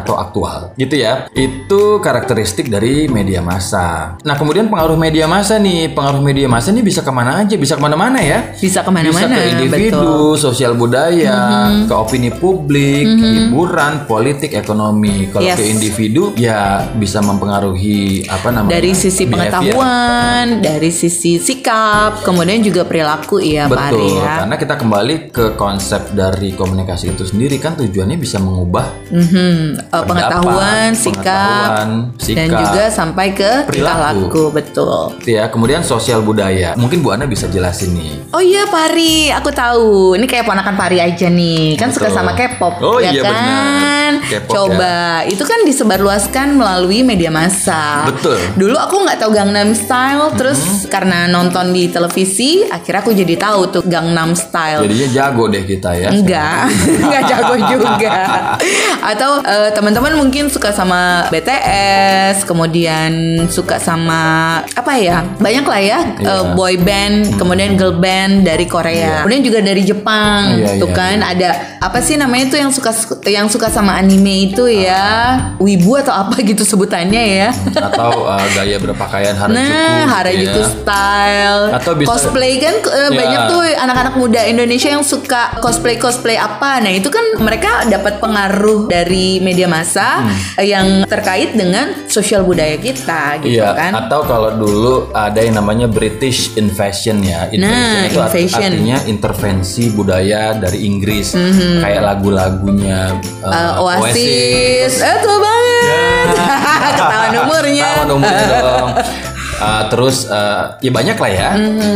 atau 0.00 0.16
aktual. 0.16 0.72
Gitu 0.74 0.96
ya. 0.96 1.28
Itu 1.30 2.00
karakteristik 2.00 2.66
dari 2.66 3.06
media 3.06 3.40
massa. 3.40 4.16
Nah 4.20 4.34
kemudian 4.34 4.66
pengaruh 4.66 4.96
media 4.96 5.24
massa 5.24 5.56
nih, 5.56 5.90
pengaruh 5.90 6.20
media 6.20 6.48
massa 6.48 6.70
nih 6.70 6.80
bisa 6.80 7.00
ke 7.00 7.12
mana 7.12 7.40
aja, 7.40 7.54
bisa 7.54 7.76
ke 7.76 7.82
mana-mana 7.82 8.18
ya. 8.18 8.50
Bisa 8.52 8.80
Bisa 8.80 8.86
ke 8.86 8.90
mana-mana. 8.90 9.34
ke 9.34 9.42
individu, 9.52 10.10
sosial 10.36 10.72
budaya, 10.72 11.38
ke 11.84 11.92
opini 11.92 12.30
publik, 12.30 13.04
hiburan, 13.04 14.06
politik, 14.06 14.54
ekonomi. 14.54 15.28
Kalau 15.28 15.42
Yes. 15.42 15.56
ke 15.56 15.64
individu 15.66 16.32
ya 16.34 16.86
bisa 16.92 17.20
mempengaruhi 17.20 18.24
apa 18.24 18.48
namanya? 18.48 18.72
Dari 18.72 18.92
sisi 18.92 19.26
behavior. 19.26 19.74
pengetahuan, 19.74 20.46
dari 20.60 20.90
sisi 20.90 21.36
sikap, 21.36 22.22
kemudian 22.22 22.60
juga 22.60 22.82
perilaku 22.82 23.36
ya 23.38 23.66
Pak 23.66 23.82
Ari 23.90 23.96
Betul, 23.98 24.16
ya. 24.16 24.34
karena 24.38 24.56
kita 24.56 24.74
kembali 24.76 25.14
ke 25.28 25.46
konsep 25.54 26.02
dari 26.12 26.52
komunikasi 26.52 27.10
itu 27.10 27.26
sendiri 27.26 27.58
kan 27.58 27.74
tujuannya 27.74 28.16
bisa 28.16 28.38
mengubah 28.38 28.86
Mhm, 29.10 29.89
eh, 29.90 30.04
pengetahuan, 30.06 30.88
sikap, 30.94 31.20
pengetahuan, 31.20 31.88
dan 32.32 32.46
sikap, 32.48 32.60
juga 32.62 32.84
sampai 32.88 33.26
ke 33.32 33.50
perilaku. 33.66 34.00
laku, 34.00 34.44
betul. 34.50 35.14
Ya. 35.26 35.50
Kemudian 35.50 35.82
sosial 35.82 36.22
budaya. 36.22 36.72
Mungkin 36.74 37.02
Bu 37.02 37.10
Ana 37.10 37.26
bisa 37.26 37.46
jelasin 37.46 37.92
nih. 37.92 38.30
Oh 38.30 38.38
iya 38.38 38.66
Pari, 38.66 39.28
aku 39.30 39.50
tahu. 39.50 40.14
Ini 40.14 40.26
kayak 40.26 40.46
ponakan 40.46 40.74
Pari 40.74 40.98
aja 40.98 41.26
nih. 41.26 41.74
Kan 41.74 41.90
suka 41.90 42.08
Betul. 42.08 42.16
sama 42.16 42.32
K-pop, 42.32 42.74
Oh 42.80 42.98
ya 42.98 43.10
iya, 43.10 43.22
kan? 43.22 43.30
benar. 43.30 44.12
K-pop, 44.20 44.50
Coba, 44.50 44.96
itu 45.24 45.42
kan 45.42 45.62
disebarluaskan 45.62 46.54
melalui 46.54 47.02
media 47.02 47.30
massa. 47.30 48.06
Betul. 48.06 48.38
Dulu 48.54 48.74
aku 48.74 49.02
nggak 49.02 49.18
tahu 49.18 49.30
Gangnam 49.30 49.70
Style, 49.70 50.34
terus 50.34 50.60
karena 50.86 51.26
nonton 51.26 51.70
di 51.70 51.86
televisi, 51.86 52.66
akhirnya 52.66 53.00
aku 53.02 53.14
jadi 53.14 53.34
tahu 53.38 53.60
tuh 53.70 53.82
Gangnam 53.86 54.34
Style. 54.34 54.82
Jadinya 54.82 55.08
jago 55.10 55.46
deh 55.46 55.62
kita 55.62 55.90
ya. 55.94 56.08
Enggak, 56.10 56.62
enggak 57.00 57.22
jago 57.30 57.54
juga. 57.70 58.18
Atau 59.14 59.30
eh, 59.42 59.70
teman-teman 59.80 60.12
mungkin 60.14 60.46
suka 60.46 60.70
sama 60.70 61.24
BTS, 61.32 62.44
kemudian 62.44 63.10
suka 63.48 63.80
sama 63.80 64.20
apa 64.68 64.92
ya? 64.94 65.24
Banyak 65.36 65.64
lah 65.64 65.80
ya 65.80 65.98
Iya. 66.20 66.28
eh, 66.28 66.44
boy 66.52 66.76
band, 66.76 67.32
kemudian 67.34 67.74
girl 67.74 67.96
band 67.96 68.44
dari 68.44 68.68
Korea. 68.68 69.24
Kemudian 69.24 69.40
juga 69.40 69.58
dari 69.60 69.80
Jepang. 69.80 70.52
Iya, 70.52 70.76
tuh 70.76 70.92
iya, 70.92 70.94
kan 70.94 71.16
ada 71.24 71.48
apa 71.80 71.98
sih 71.98 72.14
namanya 72.14 72.44
itu 72.46 72.56
yang 72.56 72.68
suka 72.68 72.92
yang 73.24 73.48
suka 73.48 73.66
sama 73.66 73.96
anime 73.96 74.52
itu 74.52 74.68
ya? 74.68 75.40
Wibu 75.56 75.96
atau 75.96 76.12
apa 76.14 76.36
gitu 76.40 76.60
sebutannya 76.60 77.22
ya. 77.40 77.48
Atau 77.72 78.28
uh, 78.28 78.44
gaya 78.52 78.76
berpakaian 78.76 79.32
Harajuku. 79.40 79.56
Nah, 79.56 79.96
gitu 79.96 80.12
Harajuku 80.12 80.60
ya. 80.60 80.68
style. 80.68 81.62
Atau 81.72 81.92
bisa- 81.96 82.08
cosplay 82.10 82.60
kan 82.60 82.74
eh, 82.76 83.08
Ya. 83.08 83.16
banyak 83.16 83.40
tuh 83.48 83.60
anak-anak 83.64 84.14
muda 84.14 84.44
Indonesia 84.44 84.90
yang 84.90 85.00
suka 85.00 85.56
cosplay 85.58 85.96
cosplay 85.96 86.36
apa. 86.36 86.84
Nah, 86.84 86.92
itu 86.92 87.08
kan 87.08 87.24
mereka 87.38 87.88
dapat 87.88 88.20
pengaruh 88.20 88.84
dari 88.86 89.40
media 89.40 89.69
massa 89.70 90.26
eh, 90.58 90.66
yang 90.68 91.06
terkait 91.06 91.54
dengan 91.54 91.94
sosial 92.04 92.42
budaya 92.42 92.74
kita 92.74 93.38
gitu 93.40 93.54
Iya, 93.56 93.70
kan. 93.72 93.92
atau 93.96 94.20
kalau 94.22 94.50
dulu 94.52 94.94
ada 95.10 95.38
yang 95.38 95.54
namanya 95.54 95.86
British 95.86 96.50
Invasion 96.54 97.22
ya. 97.22 97.46
Nah, 97.54 98.04
itu 98.04 98.18
art- 98.18 98.34
invasion. 98.34 98.66
artinya 98.66 98.98
intervensi 99.06 99.84
budaya 99.88 100.52
dari 100.52 100.82
Inggris. 100.82 101.38
Kayak 101.78 102.02
lagu-lagunya 102.04 103.14
uh, 103.40 103.50
Eh, 103.50 103.72
Oasis, 103.78 104.98
eh 104.98 105.16
tua 105.20 105.38
banget. 105.38 106.26
Ketahuan 106.98 107.34
umurnya. 107.38 107.88
Tahun 107.96 108.10
umurnya 108.10 108.46
dong. 108.58 108.88
Uh, 109.60 109.84
terus 109.86 110.24
uh, 110.24 110.80
ya 110.80 110.88
banyak 110.88 111.14
lah 111.14 111.30
ya. 111.30 111.50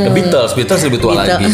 The 0.04 0.12
Beatles, 0.12 0.52
Beatles 0.52 0.82
lebih 0.82 1.00
tua. 1.00 1.16
Beatles. 1.16 1.40
lagi. 1.40 1.46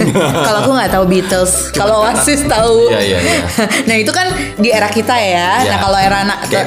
Kalau 0.46 0.58
aku 0.60 0.70
nggak 0.72 0.90
tahu 0.90 1.04
Beatles, 1.06 1.52
kalau 1.72 1.94
Oasis 2.00 2.46
tahu. 2.46 2.86
Iya, 2.88 3.00
iya, 3.02 3.18
iya. 3.18 3.38
nah 3.88 3.96
itu 3.96 4.10
kan 4.10 4.26
di 4.56 4.70
era 4.70 4.86
kita 4.86 5.12
ya. 5.12 5.58
Iya. 5.58 5.68
Nah 5.68 5.78
kalau 5.80 5.98
era 5.98 6.16
anak 6.22 6.38
eh, 6.48 6.64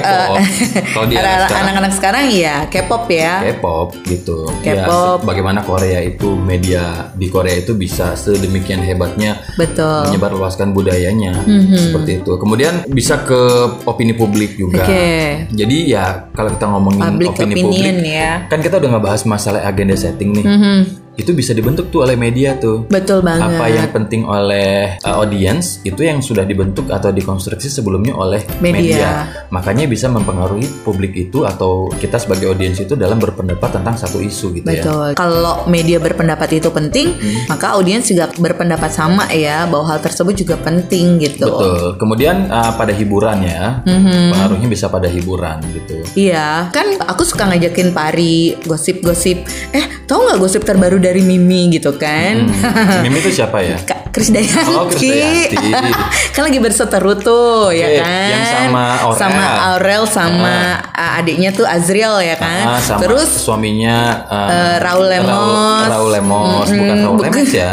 Kalau 0.93 1.05
di 1.05 1.15
era 1.15 1.47
anak-anak 1.47 1.91
sekarang 1.93 2.27
ya 2.27 2.67
K-pop 2.67 3.07
ya. 3.07 3.39
K-pop 3.45 3.95
gitu. 4.03 4.51
Ya, 4.61 4.83
K-pop. 4.83 5.21
se- 5.21 5.25
bagaimana 5.25 5.59
Korea 5.61 5.99
itu 5.99 6.35
media 6.35 7.07
di 7.13 7.27
Korea 7.27 7.55
itu 7.55 7.73
bisa 7.73 8.13
sedemikian 8.13 8.81
hebatnya 8.81 9.39
Betul. 9.55 10.07
menyebarluaskan 10.07 10.71
budayanya 10.71 11.39
Mhm. 11.39 11.77
seperti 11.79 12.11
itu. 12.19 12.35
Kemudian 12.35 12.83
bisa 12.89 13.21
ke 13.21 13.39
opini 13.85 14.11
publik 14.11 14.55
juga. 14.55 14.83
Oke. 14.83 15.47
Jadi 15.49 15.77
ya 15.87 16.27
kalau 16.31 16.51
kita 16.51 16.65
ngomongin 16.67 17.01
Public 17.09 17.29
opini 17.31 17.53
opinion 17.53 17.95
publik, 17.95 17.95
ya. 18.11 18.31
kan 18.45 18.59
kita 18.59 18.75
udah 18.75 18.88
ngebahas 18.89 19.23
masalah 19.29 19.61
agenda 19.65 19.95
setting 19.95 20.33
nih. 20.35 20.45
Mhm. 20.45 20.79
Itu 21.19 21.35
bisa 21.35 21.51
dibentuk 21.51 21.91
tuh 21.91 22.07
oleh 22.07 22.15
media 22.15 22.55
tuh. 22.55 22.87
Betul 22.87 23.19
banget. 23.19 23.59
Apa 23.59 23.65
yang 23.67 23.91
penting 23.91 24.23
oleh 24.23 24.95
uh, 25.03 25.19
audience 25.19 25.83
itu 25.83 26.07
yang 26.07 26.23
sudah 26.23 26.47
dibentuk 26.47 26.87
atau 26.87 27.11
dikonstruksi 27.11 27.67
sebelumnya 27.67 28.15
oleh 28.15 28.39
Media. 28.63 28.79
media. 28.79 29.09
Makanya 29.51 29.85
bisa 29.91 30.07
mempengaruhi 30.07 30.65
publik 30.87 31.11
itu 31.19 31.43
atau 31.43 31.91
kita 31.91 32.15
sebagai 32.15 32.55
audiens 32.55 32.79
itu 32.79 32.95
dalam 32.95 33.19
berpendapat 33.19 33.81
tentang 33.81 33.99
satu 33.99 34.23
isu 34.23 34.63
gitu 34.63 34.67
ya. 34.71 34.79
Betul. 34.79 35.07
Kalau 35.19 35.67
media 35.67 35.99
berpendapat 35.99 36.63
itu 36.63 36.71
penting, 36.71 37.11
maka 37.51 37.75
audiens 37.75 38.07
juga 38.07 38.31
berpendapat 38.39 38.91
sama 38.93 39.27
ya 39.33 39.67
bahwa 39.67 39.91
hal 39.91 39.99
tersebut 39.99 40.33
juga 40.39 40.55
penting 40.61 41.19
gitu. 41.19 41.49
Betul. 41.49 41.99
Kemudian 41.99 42.47
uh, 42.47 42.71
pada 42.77 42.93
hiburan 42.95 43.43
ya, 43.43 43.81
pengaruhnya 43.83 44.69
bisa 44.69 44.87
pada 44.87 45.09
hiburan 45.09 45.59
gitu. 45.73 45.97
Iya, 46.13 46.69
kan 46.69 47.01
aku 47.03 47.25
suka 47.25 47.49
ngajakin 47.49 47.91
Pari 47.91 48.53
gosip-gosip. 48.63 49.43
Eh, 49.73 49.85
tahu 50.05 50.29
nggak 50.29 50.39
gosip 50.39 50.61
terbaru 50.61 51.01
dari 51.01 51.08
Mimi 51.17 51.73
gitu 51.73 51.97
kan? 51.97 52.45
Si 52.53 52.97
Mimi 53.01 53.17
itu 53.17 53.31
siapa 53.33 53.57
ya? 53.65 53.77
Kak 53.81 53.99
Krisdayanti. 54.09 54.73
Oh, 54.73 54.89
Krisdayanti. 54.89 55.91
kan 56.35 56.41
lagi 56.49 56.59
berseteru 56.59 57.13
tuh 57.21 57.69
ya 57.69 57.87
Oke, 57.87 58.01
kan. 58.01 58.29
yang 58.29 58.45
sama 58.45 58.83
Aurel. 59.05 59.17
Sama 59.17 59.45
Aurel 59.73 60.03
sama 60.09 60.55
uh, 60.81 61.19
adiknya 61.21 61.49
tuh 61.53 61.65
Azriel 61.65 62.17
ya 62.25 62.35
kan. 62.35 62.65
Ah, 62.65 62.81
sama 62.81 63.05
Terus 63.05 63.29
suaminya 63.29 64.25
uh, 64.25 64.49
eh, 64.49 64.75
Raul 64.81 65.05
Lemos. 65.07 65.29
Raul, 65.29 65.89
Raul 65.93 66.09
Lemos, 66.17 66.67
bukan 66.67 66.97
Raul 67.05 67.17
bukan. 67.21 67.31
Lemos 67.31 67.51
ya. 67.53 67.71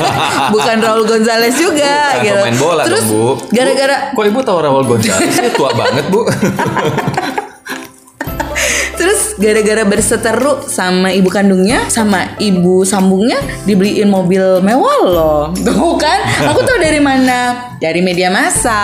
bukan 0.54 0.76
Raul 0.78 1.04
Gonzales 1.04 1.54
juga 1.58 1.94
Bukan 2.18 2.24
gitu. 2.24 2.40
pemain 2.40 2.58
bola 2.58 2.82
Terus 2.86 3.04
dong, 3.04 3.10
Bu. 3.10 3.26
gara-gara 3.50 3.96
Bu, 4.14 4.18
Kok 4.22 4.26
Ibu 4.30 4.40
tahu 4.46 4.58
Raul 4.62 4.84
Gonzales? 4.86 5.34
Tua 5.58 5.70
banget, 5.74 6.04
Bu. 6.08 6.20
Gara-gara 9.42 9.82
berseteru 9.82 10.70
sama 10.70 11.10
ibu 11.10 11.26
kandungnya 11.26 11.90
sama 11.90 12.38
ibu 12.38 12.86
sambungnya 12.86 13.42
dibeliin 13.66 14.06
mobil 14.06 14.62
mewah 14.62 14.98
loh. 15.02 15.42
Tuh 15.66 15.98
kan? 15.98 16.22
Aku 16.54 16.62
tahu 16.62 16.78
dari 16.78 17.02
mana? 17.02 17.71
Dari 17.82 17.98
media 17.98 18.30
massa. 18.30 18.78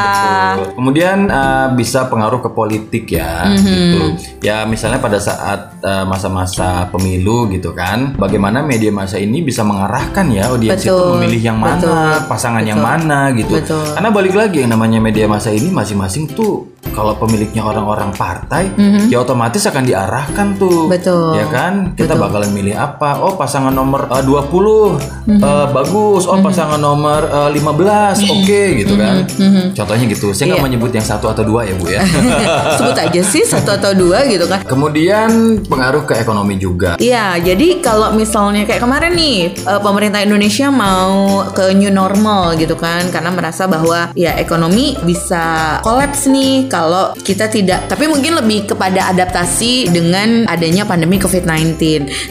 Kemudian 0.74 1.30
uh, 1.30 1.70
bisa 1.70 2.10
pengaruh 2.10 2.42
ke 2.42 2.50
politik 2.50 3.06
ya, 3.08 3.46
Mhm. 3.46 3.62
gitu. 3.62 4.00
Ya 4.42 4.66
misalnya 4.66 4.98
pada 4.98 5.22
saat 5.22 5.78
uh, 5.80 6.02
masa-masa 6.02 6.90
pemilu 6.90 7.46
gitu 7.48 7.70
kan, 7.72 8.18
bagaimana 8.18 8.58
media 8.60 8.90
massa 8.90 9.14
ini 9.16 9.38
bisa 9.38 9.62
mengarahkan 9.62 10.26
ya 10.28 10.50
audiens 10.50 10.82
itu 10.82 10.90
Betul, 10.90 11.14
memilih 11.14 11.40
yang 11.44 11.58
mana, 11.58 11.78
betul, 11.78 12.26
pasangan 12.26 12.66
yang 12.66 12.82
betul, 12.82 12.90
mana 12.90 13.20
gitu. 13.30 13.54
betul. 13.54 13.86
Karena 13.94 14.10
balik 14.10 14.34
lagi 14.34 14.56
yang 14.62 14.72
namanya 14.74 14.98
media 14.98 15.30
massa 15.30 15.54
ini 15.54 15.70
masing-masing 15.70 16.34
tuh 16.34 16.66
kalau 16.88 17.14
pemiliknya 17.14 17.62
orang-orang 17.62 18.10
partai, 18.10 18.74
ya 19.06 19.22
otomatis 19.22 19.62
akan 19.62 19.84
diarahkan 19.84 20.58
tuh. 20.58 20.88
Mhm. 20.88 20.90
Betul, 20.90 21.30
Ya 21.38 21.46
kan? 21.46 21.94
Kita 21.94 22.18
betul. 22.18 22.22
bakalan 22.26 22.50
milih 22.50 22.74
apa? 22.74 23.22
Oh, 23.22 23.38
pasangan 23.38 23.70
nomor 23.70 24.10
uh, 24.10 24.24
20 24.24 24.98
Mhm. 25.28 25.38
uh, 25.38 25.66
bagus. 25.70 26.26
Oh, 26.26 26.42
pasangan 26.42 26.80
nomor 26.80 27.22
uh, 27.28 27.50
15 27.52 28.18
oke 28.24 28.62
gitu 28.74 28.87
kan. 28.94 29.26
Contohnya 29.74 30.04
gitu. 30.08 30.30
Saya 30.32 30.54
nggak. 30.54 30.58
Iya. 30.58 30.66
menyebut 30.68 30.90
yang 30.94 31.06
satu 31.06 31.26
atau 31.30 31.42
dua 31.42 31.66
ya, 31.66 31.74
Bu 31.74 31.86
ya. 31.90 32.02
Sebut 32.78 32.96
aja 32.96 33.20
sih 33.24 33.42
satu 33.42 33.74
atau 33.74 33.90
dua 33.96 34.26
gitu 34.28 34.46
kan. 34.46 34.62
Kemudian 34.62 35.60
pengaruh 35.66 36.06
ke 36.06 36.14
ekonomi 36.20 36.60
juga. 36.60 36.94
Iya, 37.00 37.38
jadi 37.42 37.82
kalau 37.82 38.14
misalnya 38.14 38.68
kayak 38.68 38.82
kemarin 38.82 39.12
nih 39.14 39.38
eh, 39.54 39.80
pemerintah 39.82 40.20
Indonesia 40.22 40.68
mau 40.70 41.42
ke 41.50 41.74
new 41.74 41.90
normal 41.90 42.54
gitu 42.60 42.78
kan 42.78 43.08
karena 43.10 43.30
merasa 43.34 43.66
bahwa 43.66 44.12
ya 44.14 44.36
ekonomi 44.38 44.94
bisa 45.02 45.78
kolaps 45.82 46.30
nih 46.30 46.70
kalau 46.70 47.12
kita 47.18 47.50
tidak 47.50 47.90
tapi 47.90 48.06
mungkin 48.06 48.38
lebih 48.38 48.70
kepada 48.70 49.10
adaptasi 49.10 49.90
dengan 49.90 50.44
adanya 50.46 50.84
pandemi 50.84 51.18
COVID-19. 51.18 51.78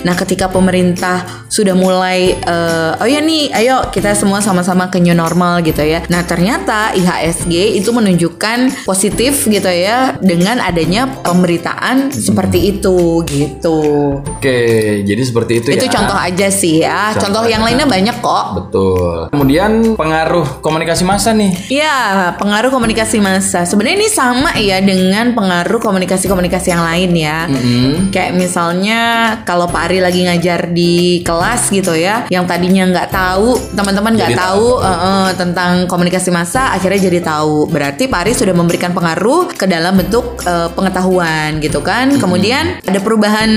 Nah, 0.06 0.14
ketika 0.16 0.48
pemerintah 0.48 1.48
sudah 1.50 1.74
mulai 1.74 2.38
eh, 2.38 3.02
oh 3.02 3.08
ya 3.08 3.20
nih, 3.20 3.52
ayo 3.52 3.90
kita 3.90 4.14
semua 4.14 4.40
sama-sama 4.40 4.88
ke 4.88 5.02
new 5.02 5.16
normal 5.16 5.60
gitu 5.66 5.82
ya. 5.84 6.04
Nah, 6.08 6.24
ternyata 6.24 6.47
IHSG 6.48 7.76
itu 7.76 7.90
menunjukkan 7.92 8.88
positif 8.88 9.44
gitu 9.50 9.68
ya 9.68 10.16
dengan 10.24 10.64
adanya 10.64 11.10
pemberitaan 11.22 12.14
seperti 12.14 12.78
itu 12.78 13.22
gitu. 13.28 13.80
Oke, 14.24 15.02
jadi 15.04 15.22
seperti 15.22 15.60
itu, 15.60 15.68
Itu 15.76 15.88
ya. 15.90 15.94
contoh 16.00 16.18
aja 16.18 16.48
sih 16.48 16.84
ya. 16.84 17.12
Contoh, 17.16 17.44
Contoh 17.44 17.44
yang 17.52 17.64
lainnya 17.64 17.84
banyak 17.84 18.18
kok. 18.24 18.46
Betul. 18.56 19.18
Kemudian 19.34 19.94
pengaruh 20.00 20.64
komunikasi 20.64 21.04
massa 21.04 21.36
nih. 21.36 21.52
Iya, 21.68 21.98
pengaruh 22.40 22.72
komunikasi 22.72 23.20
massa. 23.20 23.68
Sebenarnya 23.68 23.98
ini 24.00 24.10
sama 24.10 24.56
ya 24.56 24.80
dengan 24.80 25.36
pengaruh 25.36 25.82
komunikasi-komunikasi 25.84 26.68
yang 26.72 26.84
lain 26.84 27.12
ya. 27.18 27.40
Mm-mm. 27.50 28.10
Kayak 28.14 28.38
misalnya 28.38 29.02
kalau 29.44 29.68
Pak 29.68 29.92
Ari 29.92 30.00
lagi 30.00 30.24
ngajar 30.24 30.72
di 30.72 31.22
kelas 31.22 31.70
gitu 31.74 31.94
ya, 31.94 32.26
yang 32.32 32.48
tadinya 32.48 32.88
nggak 32.88 33.10
tahu, 33.12 33.58
teman-teman 33.76 34.16
nggak 34.16 34.32
Jadi 34.34 34.40
tahu 34.40 34.68
eh, 34.82 34.88
eh, 34.88 35.30
tentang 35.36 35.72
komunikasi 35.90 36.30
massa, 36.38 36.70
akhirnya 36.78 37.10
jadi 37.10 37.20
tahu. 37.26 37.66
Berarti 37.66 38.06
Pak 38.06 38.20
Ari 38.22 38.34
sudah 38.38 38.54
memberikan 38.54 38.94
pengaruh 38.94 39.50
ke 39.58 39.66
dalam 39.66 39.98
bentuk 39.98 40.38
eh, 40.46 40.70
pengetahuan 40.78 41.58
gitu 41.58 41.82
kan. 41.82 42.14
Kemudian 42.22 42.78
ada 42.86 43.00
perubahan 43.02 43.50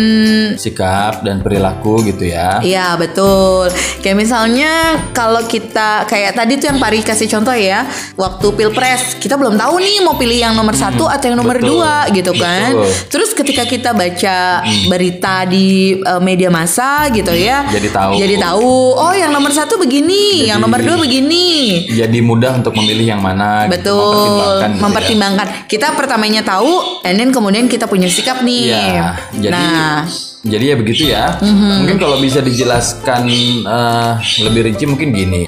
Sikap 0.57 1.21
dan 1.21 1.45
perilaku 1.45 2.01
gitu 2.09 2.25
ya. 2.25 2.65
Iya 2.65 2.97
betul. 2.97 3.69
Kayak 4.01 4.17
misalnya 4.17 4.73
kalau 5.13 5.45
kita 5.45 6.09
kayak 6.09 6.33
tadi 6.37 6.57
tuh 6.57 6.73
yang 6.73 6.79
Pari 6.81 7.05
kasih 7.05 7.29
contoh 7.29 7.53
ya, 7.53 7.85
waktu 8.17 8.47
pilpres 8.57 9.21
kita 9.21 9.37
belum 9.37 9.61
tahu 9.61 9.75
nih 9.83 9.97
mau 10.01 10.17
pilih 10.17 10.39
yang 10.41 10.57
nomor 10.57 10.73
satu 10.73 11.05
atau 11.05 11.29
yang 11.29 11.37
nomor 11.37 11.61
betul. 11.61 11.83
dua 11.83 12.09
gitu 12.15 12.33
kan. 12.39 12.73
Betul. 12.73 12.89
Terus 13.11 13.31
ketika 13.37 13.63
kita 13.69 13.91
baca 13.93 14.65
berita 14.89 15.45
di 15.45 15.99
uh, 16.01 16.23
media 16.23 16.49
massa 16.49 17.11
gitu 17.13 17.35
ya, 17.35 17.67
Jadi 17.69 17.89
tahu. 17.93 18.13
Jadi 18.17 18.35
tahu. 18.41 18.73
Oh 18.97 19.13
yang 19.13 19.29
nomor 19.35 19.53
satu 19.53 19.77
begini, 19.77 20.49
yang 20.49 20.57
Jadi- 20.57 20.65
nomor 20.65 20.81
dua 20.81 20.97
begini. 21.03 21.49
Jadi 21.91 22.19
mudah 22.23 22.60
untuk 22.61 22.77
memilih 22.77 23.17
yang 23.17 23.23
mana. 23.25 23.67
gitu, 23.67 23.81
Betul, 23.81 24.79
mempertimbangkan 24.79 25.47
gitu 25.49 25.57
ya. 25.57 25.67
Kita 25.67 25.87
pertamanya 25.97 26.43
tahu, 26.45 27.03
and 27.03 27.17
then 27.17 27.33
kemudian 27.33 27.67
kita 27.67 27.89
punya 27.89 28.07
sikap 28.07 28.45
nih. 28.45 28.71
Iya, 28.71 29.05
jadi 29.35 29.53
nah, 29.53 30.05
jadi 30.41 30.65
ya 30.73 30.77
begitu 30.77 31.03
ya. 31.13 31.37
Mungkin 31.41 32.01
kalau 32.01 32.17
bisa 32.21 32.41
dijelaskan 32.41 33.29
eh, 33.65 34.13
lebih 34.45 34.73
rinci 34.73 34.85
mungkin 34.89 35.13
gini. 35.13 35.45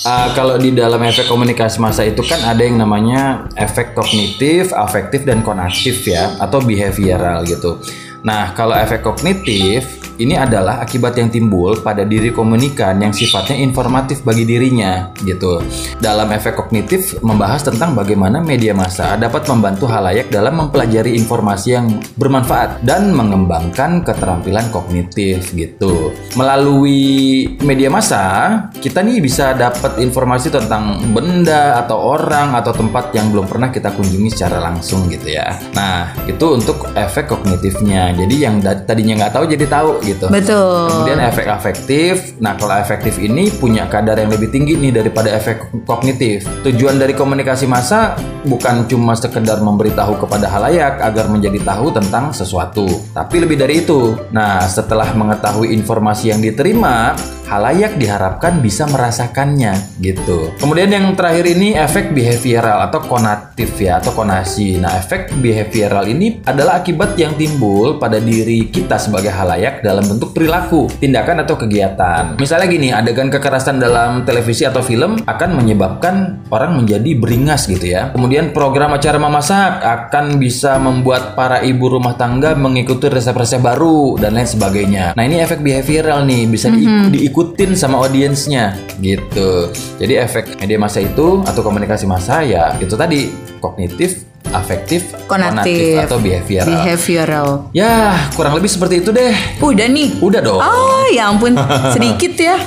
Eh, 0.00 0.28
kalau 0.32 0.56
di 0.56 0.72
dalam 0.72 0.96
efek 1.04 1.28
komunikasi 1.28 1.76
massa 1.76 2.08
itu 2.08 2.24
kan 2.24 2.40
ada 2.48 2.64
yang 2.64 2.80
namanya 2.80 3.44
efek 3.52 3.92
kognitif, 3.92 4.72
afektif 4.72 5.28
dan 5.28 5.44
konatif 5.44 6.08
ya 6.08 6.40
atau 6.40 6.64
behavioral 6.64 7.44
gitu. 7.44 7.76
Nah, 8.24 8.52
kalau 8.56 8.76
efek 8.76 9.04
kognitif 9.04 9.99
ini 10.20 10.36
adalah 10.36 10.84
akibat 10.84 11.16
yang 11.16 11.32
timbul 11.32 11.80
pada 11.80 12.04
diri 12.04 12.28
komunikan 12.28 13.00
yang 13.00 13.16
sifatnya 13.16 13.56
informatif 13.56 14.20
bagi 14.20 14.44
dirinya 14.44 15.08
gitu. 15.24 15.64
Dalam 15.96 16.28
efek 16.36 16.60
kognitif 16.60 17.16
membahas 17.24 17.64
tentang 17.64 17.96
bagaimana 17.96 18.44
media 18.44 18.76
massa 18.76 19.16
dapat 19.16 19.48
membantu 19.48 19.88
halayak 19.88 20.28
dalam 20.28 20.60
mempelajari 20.60 21.16
informasi 21.16 21.68
yang 21.72 21.86
bermanfaat 22.20 22.84
dan 22.84 23.16
mengembangkan 23.16 24.04
keterampilan 24.04 24.68
kognitif 24.68 25.56
gitu. 25.56 26.12
Melalui 26.36 27.56
media 27.64 27.88
massa, 27.88 28.24
kita 28.76 29.00
nih 29.00 29.24
bisa 29.24 29.56
dapat 29.56 29.96
informasi 30.04 30.52
tentang 30.52 31.00
benda 31.16 31.80
atau 31.80 31.96
orang 31.96 32.52
atau 32.52 32.76
tempat 32.76 33.16
yang 33.16 33.32
belum 33.32 33.48
pernah 33.48 33.72
kita 33.72 33.88
kunjungi 33.96 34.28
secara 34.28 34.60
langsung 34.60 35.08
gitu 35.08 35.32
ya. 35.32 35.56
Nah, 35.72 36.12
itu 36.28 36.44
untuk 36.52 36.92
efek 36.92 37.32
kognitifnya. 37.32 38.12
Jadi 38.12 38.36
yang 38.36 38.60
tadinya 38.60 39.24
nggak 39.24 39.32
tahu 39.32 39.44
jadi 39.48 39.64
tahu 39.64 40.09
gitu. 40.10 40.26
betul. 40.26 40.90
Kemudian 40.90 41.20
efek 41.22 41.46
afektif. 41.46 42.34
Nah, 42.42 42.58
kalau 42.58 42.74
efektif 42.76 43.16
ini 43.22 43.50
punya 43.54 43.86
kadar 43.86 44.18
yang 44.18 44.30
lebih 44.30 44.50
tinggi 44.50 44.74
nih 44.74 44.90
daripada 44.90 45.30
efek 45.30 45.70
kognitif. 45.86 46.44
Tujuan 46.66 46.98
dari 46.98 47.14
komunikasi 47.14 47.70
massa 47.70 48.18
bukan 48.44 48.88
cuma 48.88 49.14
sekedar 49.14 49.60
memberitahu 49.60 50.18
kepada 50.26 50.48
halayak 50.48 50.98
agar 51.00 51.28
menjadi 51.28 51.60
tahu 51.62 51.92
tentang 51.94 52.32
sesuatu, 52.34 52.88
tapi 53.14 53.42
lebih 53.42 53.60
dari 53.60 53.84
itu. 53.84 54.16
Nah, 54.34 54.64
setelah 54.66 55.12
mengetahui 55.12 55.70
informasi 55.76 56.32
yang 56.34 56.40
diterima, 56.40 57.14
halayak 57.50 57.98
diharapkan 57.98 58.62
bisa 58.62 58.86
merasakannya 58.86 59.98
gitu. 59.98 60.54
Kemudian 60.62 60.94
yang 60.94 61.18
terakhir 61.18 61.50
ini 61.50 61.74
efek 61.74 62.14
behavioral 62.14 62.86
atau 62.86 63.02
konatif 63.02 63.74
ya 63.82 63.98
atau 63.98 64.14
konasi. 64.14 64.78
Nah, 64.78 64.94
efek 64.94 65.34
behavioral 65.42 66.06
ini 66.06 66.38
adalah 66.46 66.78
akibat 66.78 67.18
yang 67.18 67.34
timbul 67.34 67.98
pada 67.98 68.22
diri 68.22 68.70
kita 68.70 69.02
sebagai 69.02 69.34
halayak 69.34 69.82
dalam 69.82 70.06
bentuk 70.06 70.30
perilaku, 70.30 70.86
tindakan 71.02 71.42
atau 71.42 71.58
kegiatan. 71.58 72.38
Misalnya 72.38 72.70
gini, 72.70 72.88
adegan 72.94 73.26
kekerasan 73.26 73.82
dalam 73.82 74.22
televisi 74.22 74.62
atau 74.62 74.78
film 74.80 75.18
akan 75.26 75.50
menyebabkan 75.58 76.46
orang 76.54 76.78
menjadi 76.78 77.18
beringas 77.18 77.66
gitu 77.66 77.90
ya. 77.90 78.14
Kemudian 78.14 78.54
program 78.54 78.94
acara 78.94 79.18
memasak 79.18 79.82
akan 79.82 80.38
bisa 80.38 80.78
membuat 80.78 81.34
para 81.34 81.66
ibu 81.66 81.90
rumah 81.90 82.14
tangga 82.14 82.54
mengikuti 82.54 83.10
resep-resep 83.10 83.58
baru 83.58 84.14
dan 84.22 84.38
lain 84.38 84.46
sebagainya. 84.46 85.18
Nah, 85.18 85.22
ini 85.26 85.42
efek 85.42 85.58
behavioral 85.58 86.22
nih, 86.22 86.46
bisa 86.46 86.70
di- 86.70 86.86
diikutin 87.40 87.72
sama 87.72 88.04
audiensnya 88.04 88.76
gitu. 89.00 89.72
Jadi 89.96 90.14
efek 90.20 90.60
media 90.60 90.76
massa 90.76 91.00
itu 91.00 91.40
atau 91.48 91.64
komunikasi 91.64 92.04
massa 92.04 92.44
ya 92.44 92.76
itu 92.76 92.92
tadi 93.00 93.32
kognitif 93.64 94.28
afektif, 94.50 95.14
Konatif. 95.30 96.00
atau 96.02 96.18
behavioral. 96.18 96.66
Behavioral. 96.66 97.48
Ya, 97.70 98.18
kurang 98.34 98.58
lebih 98.58 98.66
seperti 98.66 98.98
itu 98.98 99.14
deh. 99.14 99.30
Udah 99.62 99.86
nih. 99.86 100.18
Udah 100.18 100.40
dong. 100.42 100.58
Oh, 100.58 101.06
ya 101.14 101.30
ampun. 101.30 101.54
Sedikit 101.94 102.34
ya. 102.34 102.58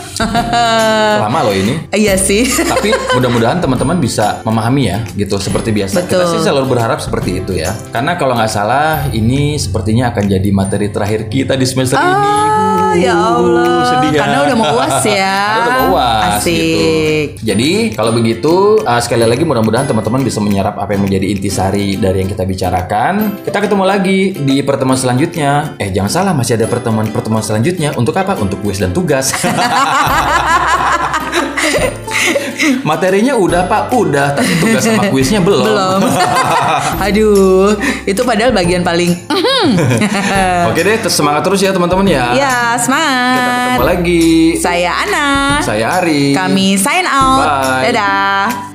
Lama 1.19 1.43
loh 1.43 1.51
ini. 1.51 1.83
Iya 1.91 2.15
sih. 2.15 2.47
Tapi 2.47 2.95
mudah-mudahan 3.19 3.59
teman-teman 3.59 3.99
bisa 3.99 4.39
memahami 4.47 4.95
ya, 4.95 5.03
gitu 5.17 5.35
seperti 5.35 5.75
biasa. 5.75 6.07
Kita 6.07 6.23
Betul. 6.23 6.31
sih 6.31 6.39
selalu 6.47 6.71
berharap 6.71 7.03
seperti 7.03 7.43
itu 7.43 7.51
ya. 7.59 7.75
Karena 7.91 8.15
kalau 8.15 8.37
nggak 8.39 8.51
salah, 8.51 9.03
ini 9.11 9.59
sepertinya 9.59 10.15
akan 10.15 10.23
jadi 10.23 10.49
materi 10.55 10.87
terakhir 10.87 11.27
kita 11.27 11.59
di 11.59 11.65
semester 11.67 11.99
ini. 11.99 12.52
Ah, 12.93 13.01
ya 13.01 13.15
Allah. 13.17 13.81
sedih 13.89 14.11
ya. 14.13 14.19
Karena 14.21 14.37
udah 14.45 14.55
mau 14.55 14.69
uas 14.77 14.97
ya. 15.17 15.37
Karena 15.41 15.57
udah 15.57 15.73
mau 15.73 15.87
uas. 15.97 16.23
Asik. 16.37 17.27
Gitu. 17.33 17.41
Jadi 17.43 17.71
kalau 17.97 18.11
begitu 18.13 18.53
uh, 18.85 19.01
sekali 19.01 19.25
lagi 19.25 19.43
mudah-mudahan 19.43 19.89
teman-teman 19.89 20.21
bisa 20.21 20.37
menyerap 20.37 20.77
apa 20.77 20.93
yang 20.93 21.03
menjadi 21.09 21.25
intisari 21.33 21.97
dari 21.97 22.21
yang 22.21 22.29
kita 22.29 22.45
bicarakan. 22.45 23.41
Kita 23.41 23.57
ketemu 23.57 23.83
lagi 23.83 24.19
di 24.37 24.61
pertemuan 24.61 24.99
selanjutnya. 24.99 25.73
Eh 25.81 25.89
jangan 25.89 26.11
salah 26.11 26.33
masih 26.37 26.61
ada 26.61 26.69
pertemuan-pertemuan 26.69 27.41
selanjutnya. 27.41 27.97
Untuk 27.97 28.13
apa? 28.13 28.37
Untuk 28.37 28.61
kuis 28.61 28.77
dan 28.77 28.93
tugas. 28.93 29.33
Materinya 32.89 33.33
udah 33.37 33.61
pak, 33.67 33.91
udah. 33.93 34.37
Tapi 34.37 34.53
tugas 34.61 34.83
sama 34.83 35.03
kuisnya 35.09 35.39
belum. 35.39 35.63
Belum. 35.65 36.01
Aduh, 37.05 37.77
itu 38.07 38.21
padahal 38.23 38.51
bagian 38.51 38.81
paling. 38.81 39.11
Oke 40.69 40.81
deh, 40.83 40.97
semangat 41.07 41.41
terus 41.45 41.59
ya 41.63 41.71
teman-teman 41.71 42.05
ya. 42.07 42.25
ya, 42.35 42.57
Kita 42.75 42.83
semangat. 42.83 43.77
ketemu 43.77 43.85
lagi. 43.85 44.27
Saya 44.59 44.91
Ana. 45.07 45.27
Saya 45.63 45.85
Ari. 46.01 46.33
Kami 46.35 46.75
sign 46.75 47.05
out. 47.07 47.45
Bye. 47.63 47.91
Dadah. 47.91 48.72